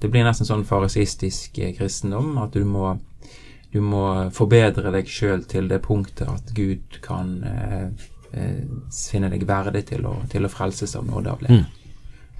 Det 0.00 0.10
blir 0.12 0.24
nesten 0.24 0.46
sånn 0.48 0.64
farisistisk 0.68 1.58
eh, 1.58 1.74
kristendom. 1.76 2.38
At 2.40 2.56
du 2.56 2.64
må, 2.64 2.96
du 3.72 3.80
må 3.84 4.30
forbedre 4.32 4.92
deg 4.92 5.08
sjøl 5.08 5.44
til 5.48 5.68
det 5.68 5.82
punktet 5.84 6.28
at 6.28 6.52
Gud 6.56 7.00
kan 7.04 7.38
eh, 7.44 7.88
eh, 8.32 8.64
finne 8.92 9.30
deg 9.32 9.46
verdig 9.48 9.86
til 9.92 10.08
å, 10.08 10.16
til 10.32 10.44
å 10.44 10.52
frelses 10.52 10.96
av 10.96 11.08
nåde 11.08 11.32
av 11.32 11.44
det. 11.44 11.52
Mm. 11.52 11.64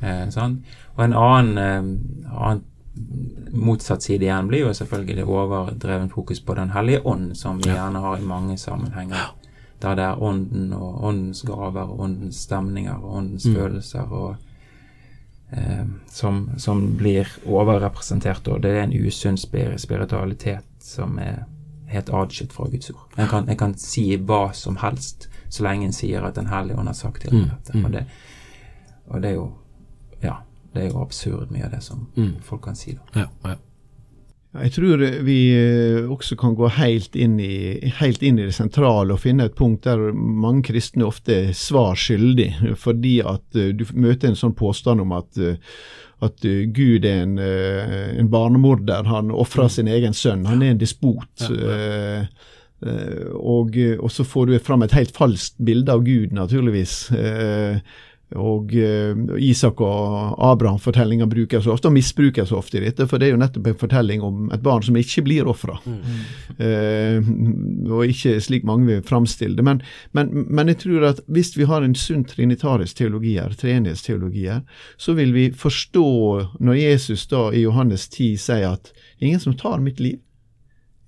Eh, 0.01 0.27
sånn? 0.33 0.59
Og 0.97 1.05
en 1.05 1.17
annen, 1.21 1.59
eh, 1.59 2.33
annen 2.33 2.65
motsatt 3.53 4.03
side 4.03 4.25
igjen 4.25 4.49
blir 4.49 4.67
jo 4.67 4.75
selvfølgelig 4.77 5.25
overdreven 5.27 6.11
fokus 6.13 6.41
på 6.41 6.55
Den 6.55 6.71
hellige 6.71 7.03
ånd, 7.05 7.37
som 7.37 7.59
vi 7.59 7.71
gjerne 7.71 8.01
har 8.01 8.19
i 8.19 8.29
mange 8.29 8.59
sammenhenger. 8.59 9.33
Der 9.85 9.95
det 9.99 10.05
er 10.05 10.23
ånden 10.23 10.73
og 10.73 11.03
åndens 11.05 11.43
gaver 11.45 11.83
og 11.91 12.01
åndens 12.01 12.37
stemninger 12.47 12.95
og 12.97 13.17
åndens 13.19 13.45
Mm. 13.47 13.55
følelser 13.59 14.13
og 14.13 14.37
eh, 15.53 15.85
som, 16.09 16.51
som 16.57 16.97
blir 16.97 17.29
overrepresentert. 17.47 18.49
Og 18.49 18.63
det 18.63 18.71
er 18.79 18.83
en 18.87 18.95
usunn 19.07 19.37
spiritualitet 19.37 20.65
som 20.81 21.19
er 21.19 21.45
helt 21.93 22.09
atskilt 22.11 22.53
fra 22.53 22.65
Guds 22.73 22.91
ord. 22.91 23.05
En 23.19 23.29
kan, 23.29 23.49
en 23.49 23.57
kan 23.61 23.75
si 23.79 24.17
hva 24.17 24.53
som 24.57 24.77
helst 24.83 25.29
så 25.53 25.63
lenge 25.67 25.85
en 25.87 25.93
sier 25.95 26.25
at 26.27 26.35
Den 26.35 26.47
hellige 26.51 26.79
ånd 26.81 26.89
har 26.89 26.95
sagt 26.99 27.21
til 27.23 27.35
Mm, 27.35 27.51
dette. 27.51 27.85
Og 27.85 27.93
det, 27.93 28.05
og 29.07 29.23
det 29.23 29.31
er 29.31 29.35
jo 29.35 29.53
ja, 30.23 30.35
det 30.75 30.83
er 30.83 30.89
jo 30.91 31.03
absurd 31.03 31.51
mye 31.53 31.65
av 31.65 31.71
det 31.71 31.83
som 31.83 32.07
Mm. 32.17 32.33
folk 32.43 32.63
kan 32.63 32.75
si. 32.75 32.93
da. 32.93 33.21
Ja, 33.21 33.27
ja. 33.51 33.55
Jeg 34.55 34.71
tror 34.77 35.01
vi 35.27 35.39
eh, 35.51 36.07
også 36.11 36.37
kan 36.39 36.55
gå 36.55 36.69
helt 36.77 37.17
inn, 37.19 37.41
i, 37.43 37.91
helt 37.99 38.23
inn 38.23 38.39
i 38.39 38.47
det 38.47 38.55
sentrale 38.55 39.17
og 39.17 39.23
finne 39.25 39.49
et 39.49 39.57
punkt 39.59 39.89
der 39.89 40.13
mange 40.15 40.63
kristne 40.69 41.09
ofte 41.09 41.35
er 41.35 41.57
svar 41.59 41.99
skyldig, 41.99 42.53
fordi 42.79 43.17
at 43.27 43.59
eh, 43.59 43.73
du 43.75 43.83
møter 43.99 44.31
en 44.31 44.39
sånn 44.39 44.55
påstand 44.55 45.03
om 45.03 45.17
at, 45.19 45.41
eh, 45.43 45.59
at 46.23 46.47
Gud 46.77 47.05
er 47.05 47.25
en, 47.25 47.35
en 47.43 48.31
barnemorder. 48.31 49.11
Han 49.11 49.35
ofrer 49.35 49.69
sin 49.69 49.91
egen 49.91 50.15
sønn. 50.15 50.47
Han 50.47 50.63
er 50.63 50.73
en 50.73 50.81
despot. 50.81 51.49
Ja, 51.51 51.75
ja. 51.75 52.23
og, 53.35 53.75
og 53.75 54.11
så 54.13 54.25
får 54.25 54.47
du 54.49 54.55
fram 54.63 54.87
et 54.87 54.95
helt 54.97 55.13
falskt 55.17 55.59
bilde 55.67 55.93
av 55.93 56.07
Gud, 56.07 56.33
naturligvis. 56.33 56.95
Og 58.33 58.73
eh, 58.75 59.15
Isak 59.45 59.81
og 59.85 60.39
Abraham-fortellinga 60.43 61.27
brukes 61.31 61.69
ofte, 61.71 61.91
og 61.91 61.95
misbrukes 61.95 62.53
ofte 62.57 62.81
i 62.81 62.85
dette, 62.87 63.07
for 63.11 63.21
det 63.21 63.29
er 63.29 63.35
jo 63.35 63.41
nettopp 63.43 63.69
en 63.71 63.79
fortelling 63.79 64.25
om 64.27 64.49
et 64.55 64.65
barn 64.65 64.83
som 64.83 64.97
ikke 64.99 65.27
blir 65.27 65.51
ofra. 65.51 65.77
Eh, 66.55 67.21
og 67.91 68.07
ikke 68.07 68.37
slik 68.43 68.67
mange 68.67 68.87
vil 68.87 69.05
framstille 69.07 69.59
det. 69.59 69.65
Men, 69.67 69.81
men, 70.17 70.33
men 70.49 70.73
jeg 70.73 70.81
tror 70.85 71.09
at 71.13 71.23
hvis 71.27 71.55
vi 71.59 71.69
har 71.69 71.83
en 71.83 71.97
sunn 71.99 72.25
trinitarisk 72.29 72.99
teologi 72.99 73.37
her, 73.39 73.55
treenighetsteologi 73.59 74.49
her, 74.49 74.65
så 74.97 75.17
vil 75.19 75.35
vi 75.35 75.49
forstå 75.51 76.09
når 76.65 76.81
Jesus 76.81 77.27
da 77.31 77.49
i 77.53 77.65
Johannes 77.65 78.09
10 78.09 78.37
sier 78.41 78.77
at 78.77 78.93
ingen 79.19 79.43
som 79.43 79.57
tar 79.59 79.83
mitt 79.83 80.03
liv, 80.03 80.21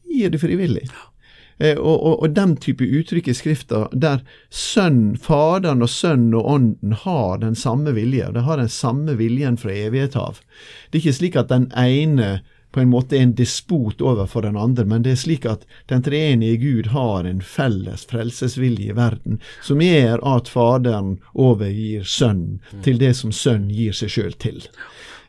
gir 0.06 0.30
det 0.30 0.40
frivillig. 0.42 0.86
Eh, 0.86 1.15
og, 1.58 1.94
og, 1.94 2.22
og 2.22 2.34
den 2.36 2.56
type 2.60 2.84
uttrykk 2.84 3.30
i 3.32 3.36
Skrifta 3.36 3.86
der 3.92 4.20
sønn, 4.52 5.16
Faderen 5.16 5.84
og 5.84 5.88
Sønnen 5.92 6.34
og 6.36 6.50
Ånden 6.52 6.92
har 7.04 7.40
den 7.40 7.56
samme 7.56 7.94
vilje, 7.96 8.28
de 8.34 8.44
har 8.44 8.60
den 8.60 8.68
samme 8.72 9.16
viljen 9.16 9.56
fra 9.60 9.72
evighet 9.72 10.18
av. 10.20 10.42
Det 10.90 10.98
er 11.00 11.04
ikke 11.04 11.18
slik 11.20 11.40
at 11.40 11.52
den 11.52 11.70
ene 11.72 12.36
på 12.76 12.82
en 12.82 12.90
måte 12.92 13.16
er 13.16 13.22
en 13.24 13.34
despot 13.38 14.02
overfor 14.04 14.44
den 14.44 14.56
andre, 14.60 14.84
men 14.84 15.04
det 15.04 15.14
er 15.14 15.20
slik 15.22 15.46
at 15.48 15.62
den 15.88 16.02
treenige 16.04 16.58
Gud 16.60 16.90
har 16.92 17.24
en 17.24 17.40
felles 17.40 18.04
frelsesvilje 18.10 18.90
i 18.92 18.96
verden, 18.98 19.38
som 19.64 19.80
er 19.80 20.20
at 20.20 20.50
Faderen 20.52 21.14
overgir 21.32 22.04
Sønnen 22.04 22.60
til 22.84 23.00
det 23.00 23.14
som 23.16 23.32
Sønnen 23.32 23.72
gir 23.72 23.96
seg 23.96 24.12
sjøl 24.12 24.36
til. 24.44 24.60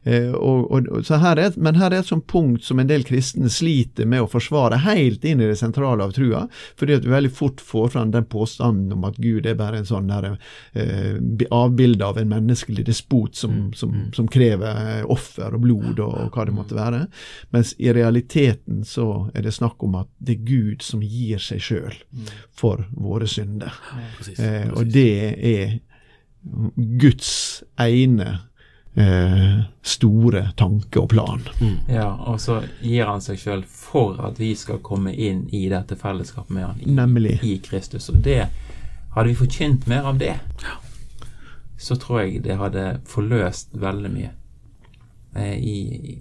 Eh, 0.04 0.32
og, 0.32 0.72
og, 0.72 1.04
her 1.10 1.36
er, 1.38 1.46
et- 1.50 1.58
men 1.58 1.76
her 1.76 1.92
er 1.92 2.00
et 2.00 2.06
sånt 2.10 2.28
punkt 2.28 2.64
som 2.64 2.80
en 2.80 2.88
del 2.88 3.04
kristne 3.04 3.50
sliter 3.52 4.06
med 4.08 4.22
å 4.24 4.30
forsvare 4.32 4.78
helt 4.86 5.26
inn 5.26 5.42
i 5.42 5.48
det 5.50 5.58
sentrale 5.60 6.04
av 6.04 6.14
trua, 6.16 6.46
fordi 6.80 6.94
at 6.98 7.04
du 7.04 7.10
veldig 7.12 7.32
fort 7.34 7.62
får 7.62 7.90
fram 7.96 8.12
den 8.14 8.26
påstanden 8.26 8.94
om 8.94 9.04
at 9.10 9.18
Gud 9.18 9.46
er 9.46 9.56
bare 9.60 9.78
en 9.82 9.86
sånn 9.90 10.08
der, 10.08 10.38
eh, 10.74 11.18
avbilde 11.52 12.06
av 12.06 12.18
en 12.22 12.30
menneskelig 12.30 12.86
despot 12.88 13.36
som, 13.36 13.74
som, 13.74 14.12
som 14.14 14.28
krever 14.28 15.00
eh, 15.00 15.04
offer 15.10 15.54
og 15.58 15.62
blod 15.66 16.00
og, 16.00 16.14
og 16.28 16.32
hva 16.38 16.46
det 16.48 16.56
måtte 16.56 16.78
være. 16.78 17.04
Mens 17.56 17.74
i 17.80 17.92
realiteten 17.96 18.84
så 18.88 19.30
er 19.36 19.42
det 19.48 19.54
snakk 19.58 19.84
om 19.84 19.96
at 20.04 20.08
det 20.20 20.38
er 20.38 20.46
Gud 20.48 20.82
som 20.86 21.02
gir 21.04 21.40
seg 21.44 21.60
sjøl 21.64 21.96
for 22.58 22.86
våre 22.96 23.28
synder. 23.28 23.74
Precis. 24.18 24.40
Eh, 24.40 24.70
og 24.74 24.88
det 24.94 25.10
er 25.36 25.78
Guds 27.02 27.64
ene 27.82 28.38
eh, 28.98 29.60
store 29.86 30.42
tanke 30.58 31.00
og 31.00 31.10
plan. 31.14 31.44
Ja, 31.90 32.10
og 32.28 32.40
så 32.42 32.60
gir 32.82 33.06
han 33.10 33.22
seg 33.22 33.40
sjøl 33.42 33.64
for 33.70 34.18
at 34.26 34.40
vi 34.42 34.54
skal 34.58 34.82
komme 34.86 35.14
inn 35.14 35.46
i 35.54 35.68
dette 35.72 35.96
fellesskapet 36.00 36.54
med 36.58 36.66
han 36.66 36.82
i, 36.82 36.96
Nemlig. 36.98 37.38
i 37.44 37.58
Kristus. 37.64 38.10
Og 38.14 38.24
det 38.26 38.48
Hadde 39.18 39.32
vi 39.32 39.38
forkynt 39.40 39.88
mer 39.90 40.06
av 40.06 40.20
det, 40.22 40.36
så 41.82 41.96
tror 41.98 42.20
jeg 42.22 42.44
det 42.46 42.58
hadde 42.60 42.84
forløst 43.10 43.72
veldig 43.74 44.12
mye 44.14 44.30
eh, 45.34 45.56
i, 45.58 45.78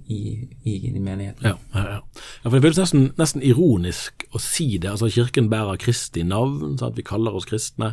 i, 0.08 0.20
i, 0.64 0.76
i 0.88 0.92
menigheten. 1.00 1.44
Ja, 1.44 1.58
ja, 1.74 1.82
ja. 1.90 1.98
ja, 1.98 2.48
for 2.48 2.56
Det 2.56 2.62
føles 2.64 2.80
nesten, 2.80 3.10
nesten 3.20 3.44
ironisk 3.44 4.24
å 4.32 4.40
si 4.40 4.78
det. 4.78 4.94
altså 4.94 5.10
Kirken 5.12 5.50
bærer 5.52 5.76
Kristi 5.82 6.24
navn, 6.24 6.78
sånn 6.80 6.94
at 6.94 6.96
vi 6.96 7.04
kaller 7.04 7.36
oss 7.36 7.44
kristne. 7.50 7.92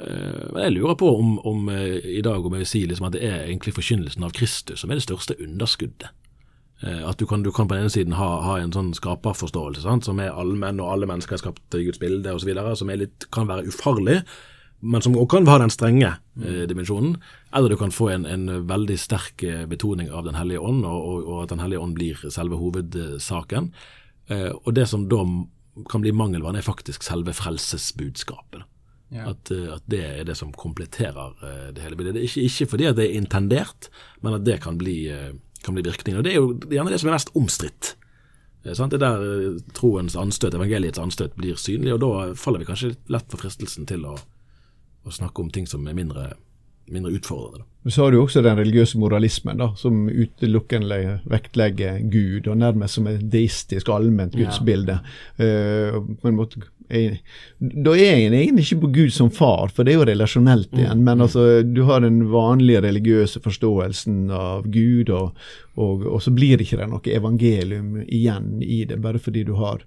Eh, 0.00 0.52
Men 0.52 0.62
jeg 0.64 0.72
lurer 0.78 0.96
på 0.96 1.10
om, 1.18 1.38
om 1.44 1.68
eh, 1.68 2.00
i 2.18 2.22
dag 2.24 2.44
om 2.46 2.54
jeg 2.54 2.64
vil 2.64 2.72
si 2.72 2.86
liksom 2.86 3.10
at 3.10 3.16
det 3.16 3.24
er 3.26 3.44
egentlig 3.44 3.74
forkynnelsen 3.76 4.24
av 4.24 4.32
Kristus 4.36 4.80
som 4.80 4.90
er 4.90 5.00
det 5.00 5.06
største 5.06 5.36
underskuddet. 5.40 6.08
Eh, 6.82 7.02
At 7.08 7.18
du 7.20 7.26
kan, 7.26 7.42
du 7.42 7.50
kan 7.52 7.68
på 7.68 7.74
den 7.76 7.84
ene 7.84 7.92
siden 7.92 8.16
ha, 8.16 8.30
ha 8.46 8.58
en 8.60 8.72
sånn 8.72 8.94
skaperforståelse 8.96 9.84
sant, 9.84 10.08
som 10.08 10.20
er 10.20 10.32
allmenn, 10.32 10.80
og 10.80 10.94
alle 10.94 11.10
mennesker 11.10 11.36
er 11.36 11.42
skapt 11.44 11.76
i 11.76 11.84
Guds 11.84 12.00
bilde 12.00 12.32
osv., 12.32 12.54
som 12.76 12.90
er 12.90 13.04
litt, 13.04 13.28
kan 13.34 13.50
være 13.50 13.68
ufarlig, 13.68 14.22
men 14.80 15.04
som 15.04 15.12
også 15.12 15.34
kan 15.34 15.46
ha 15.50 15.58
den 15.60 15.72
strenge 15.74 16.14
eh, 16.40 16.64
dimensjonen. 16.70 17.18
Eller 17.52 17.68
du 17.68 17.76
kan 17.76 17.92
få 17.92 18.08
en, 18.14 18.24
en 18.24 18.64
veldig 18.64 18.96
sterk 18.96 19.44
betoning 19.68 20.08
av 20.08 20.24
Den 20.24 20.38
hellige 20.40 20.62
ånd, 20.64 20.86
og, 20.88 21.00
og, 21.04 21.28
og 21.28 21.42
at 21.42 21.52
Den 21.52 21.60
hellige 21.60 21.84
ånd 21.84 21.98
blir 21.98 22.22
selve 22.32 22.56
hovedsaken. 22.56 23.72
Eh, 24.32 24.48
og 24.64 24.72
det 24.74 24.88
som 24.88 25.04
da 25.10 25.20
kan 25.90 26.00
bli 26.00 26.12
mangelvaren, 26.16 26.56
er 26.56 26.64
faktisk 26.64 27.04
selve 27.04 27.36
frelsesbudskapet. 27.36 28.64
Ja. 29.10 29.30
At, 29.32 29.50
eh, 29.50 29.66
at 29.74 29.82
det 29.90 30.00
er 30.06 30.24
det 30.24 30.36
som 30.38 30.52
kompletterer 30.54 31.32
eh, 31.42 31.70
det 31.74 31.82
hele 31.82 31.96
bildet. 31.98 32.14
Det 32.14 32.22
er 32.22 32.28
ikke, 32.28 32.44
ikke 32.46 32.70
fordi 32.70 32.86
at 32.90 32.98
det 32.98 33.08
er 33.08 33.16
intendert, 33.18 33.88
men 34.22 34.36
at 34.36 34.44
det 34.46 34.60
kan 34.62 34.78
bli, 34.78 35.08
eh, 35.10 35.32
kan 35.64 35.74
bli 35.74 35.82
virkningen. 35.82 36.20
Og 36.20 36.24
det 36.24 36.34
er 36.34 36.38
jo 36.38 36.52
gjerne 36.70 36.92
det 36.94 37.00
som 37.02 37.10
er 37.10 37.16
mest 37.18 37.32
omstridt. 37.34 37.94
Det 38.62 38.76
er 38.76 38.98
der 39.00 39.22
troens 39.72 40.14
anstøt, 40.20 40.54
evangeliets 40.54 41.00
anstøt, 41.00 41.32
blir 41.34 41.56
synlig, 41.56 41.94
og 41.94 42.02
da 42.02 42.34
faller 42.36 42.60
vi 42.60 42.68
kanskje 42.68 42.92
lett 43.08 43.26
for 43.32 43.40
fristelsen 43.40 43.88
til 43.88 44.04
å, 44.04 44.18
å 45.08 45.12
snakke 45.16 45.40
om 45.40 45.48
ting 45.50 45.66
som 45.66 45.86
er 45.88 45.96
mindre, 45.96 46.26
mindre 46.92 47.14
utfordrende. 47.16 47.62
Da. 47.64 47.68
Men 47.82 47.94
Så 47.96 48.04
har 48.04 48.12
du 48.12 48.18
også 48.20 48.42
den 48.44 48.60
religiøse 48.60 49.00
moralismen, 49.00 49.56
da, 49.62 49.70
som 49.80 50.02
utelukkende 50.12 51.22
vektlegger 51.32 52.02
Gud, 52.12 52.50
og 52.52 52.60
nærmest 52.60 52.98
som 52.98 53.08
et 53.08 53.24
deistisk 53.32 53.88
allment 53.88 54.36
Ja. 54.36 54.44
gudsbilde. 54.44 55.00
Eh, 55.38 55.96
på 56.20 56.28
en 56.28 56.36
måte 56.36 56.60
Da 56.90 57.92
er 57.94 58.16
en 58.18 58.34
egentlig 58.34 58.66
ikke 58.66 58.80
på 58.84 58.92
Gud 58.96 59.12
som 59.14 59.30
far, 59.30 59.70
for 59.74 59.86
det 59.86 59.94
er 59.94 60.00
jo 60.00 60.06
relasjonelt 60.08 60.72
igjen. 60.74 61.04
Men 61.06 61.22
altså, 61.22 61.62
du 61.62 61.84
har 61.86 62.02
den 62.02 62.24
vanlige 62.32 62.82
religiøse 62.82 63.42
forståelsen 63.44 64.24
av 64.34 64.66
Gud, 64.72 65.12
og, 65.14 65.36
og, 65.78 66.06
og 66.06 66.24
så 66.24 66.34
blir 66.34 66.58
det 66.58 66.66
ikke 66.66 66.80
det 66.82 66.90
noe 66.90 67.14
evangelium 67.14 68.00
igjen 68.06 68.58
i 68.64 68.82
det, 68.90 68.98
bare 69.04 69.22
fordi 69.22 69.46
du 69.46 69.54
har 69.60 69.86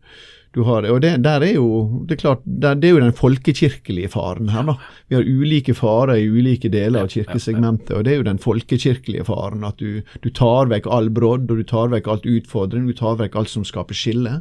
har, 0.61 0.85
og 0.85 0.99
det, 1.01 1.15
er 1.25 1.43
jo, 1.55 2.03
det 2.05 2.13
er 2.13 2.19
klart, 2.21 2.41
der, 2.45 2.75
det 2.77 2.85
er 2.87 2.93
jo 2.93 2.99
den 3.01 3.15
folkekirkelige 3.17 4.11
faren 4.13 4.51
her. 4.53 4.61
da. 4.67 4.75
Vi 5.09 5.15
har 5.17 5.23
ulike 5.25 5.73
farer 5.73 6.19
i 6.21 6.27
ulike 6.29 6.69
deler 6.69 7.01
av 7.01 7.09
kirkesegmentet, 7.09 7.89
og 7.97 8.03
det 8.05 8.11
er 8.13 8.19
jo 8.21 8.27
den 8.27 8.37
folkekirkelige 8.37 9.25
faren. 9.25 9.65
At 9.65 9.81
du, 9.81 10.03
du 10.21 10.29
tar 10.29 10.69
vekk 10.69 10.85
all 10.93 11.09
brodd, 11.09 11.49
og 11.49 11.57
du 11.57 11.63
tar 11.63 11.89
vekk 11.89 12.07
alt 12.13 12.29
utfordring, 12.29 12.85
du 12.85 12.93
tar 12.93 13.17
vekk 13.17 13.35
alt 13.41 13.49
som 13.49 13.65
skaper 13.65 13.97
skille. 13.97 14.35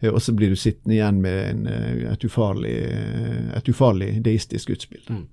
eh, 0.00 0.12
Og 0.12 0.22
så 0.22 0.32
blir 0.38 0.54
du 0.54 0.56
sittende 0.56 0.94
igjen 1.00 1.20
med 1.26 1.42
en, 1.50 1.66
eh, 1.66 2.12
et, 2.12 2.24
ufarlig, 2.30 2.76
eh, 2.86 3.50
et 3.58 3.68
ufarlig 3.68 4.22
deistisk 4.22 4.70
gudsbilde. 4.70 5.24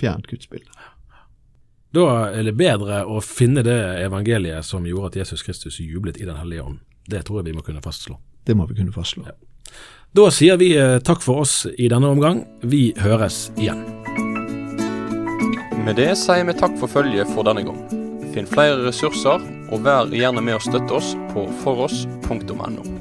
Fjernt 0.00 0.26
gudsbilde. 0.32 0.70
da 1.94 2.06
er 2.34 2.42
det 2.42 2.56
bedre 2.58 3.04
å 3.06 3.20
finne 3.22 3.62
det 3.62 3.78
evangeliet 4.02 4.64
som 4.66 4.82
gjorde 4.88 5.12
at 5.12 5.16
Jesus 5.22 5.42
Kristus 5.46 5.76
jublet 5.78 6.16
i 6.18 6.24
Den 6.24 6.36
hellige 6.40 6.62
ånd. 6.64 6.78
Det 7.06 7.24
tror 7.28 7.38
jeg 7.42 7.52
vi 7.52 7.58
må 7.58 7.62
kunne 7.62 7.82
fastslå. 7.84 8.16
Det 8.44 8.56
må 8.56 8.66
vi 8.66 8.74
kunne 8.74 8.92
fastslå. 8.92 9.28
Da 10.14 10.28
sier 10.30 10.58
vi 10.60 10.70
eh, 10.78 11.00
takk 11.02 11.24
for 11.24 11.42
oss 11.42 11.64
i 11.74 11.88
denne 11.90 12.12
omgang. 12.14 12.44
Vi 12.62 12.92
høres 13.02 13.48
igjen. 13.58 13.82
Med 15.84 15.98
det 15.98 16.12
sier 16.20 16.46
vi 16.46 16.54
takk 16.56 16.78
for 16.80 16.88
følget 16.88 17.30
for 17.34 17.46
denne 17.48 17.66
gang. 17.66 17.80
Finn 18.34 18.46
flere 18.50 18.80
ressurser, 18.86 19.42
og 19.74 19.82
vær 19.86 20.10
gjerne 20.14 20.42
med 20.42 20.58
å 20.58 20.62
støtte 20.62 21.00
oss 21.00 21.14
på 21.34 21.48
foross.no. 21.64 22.93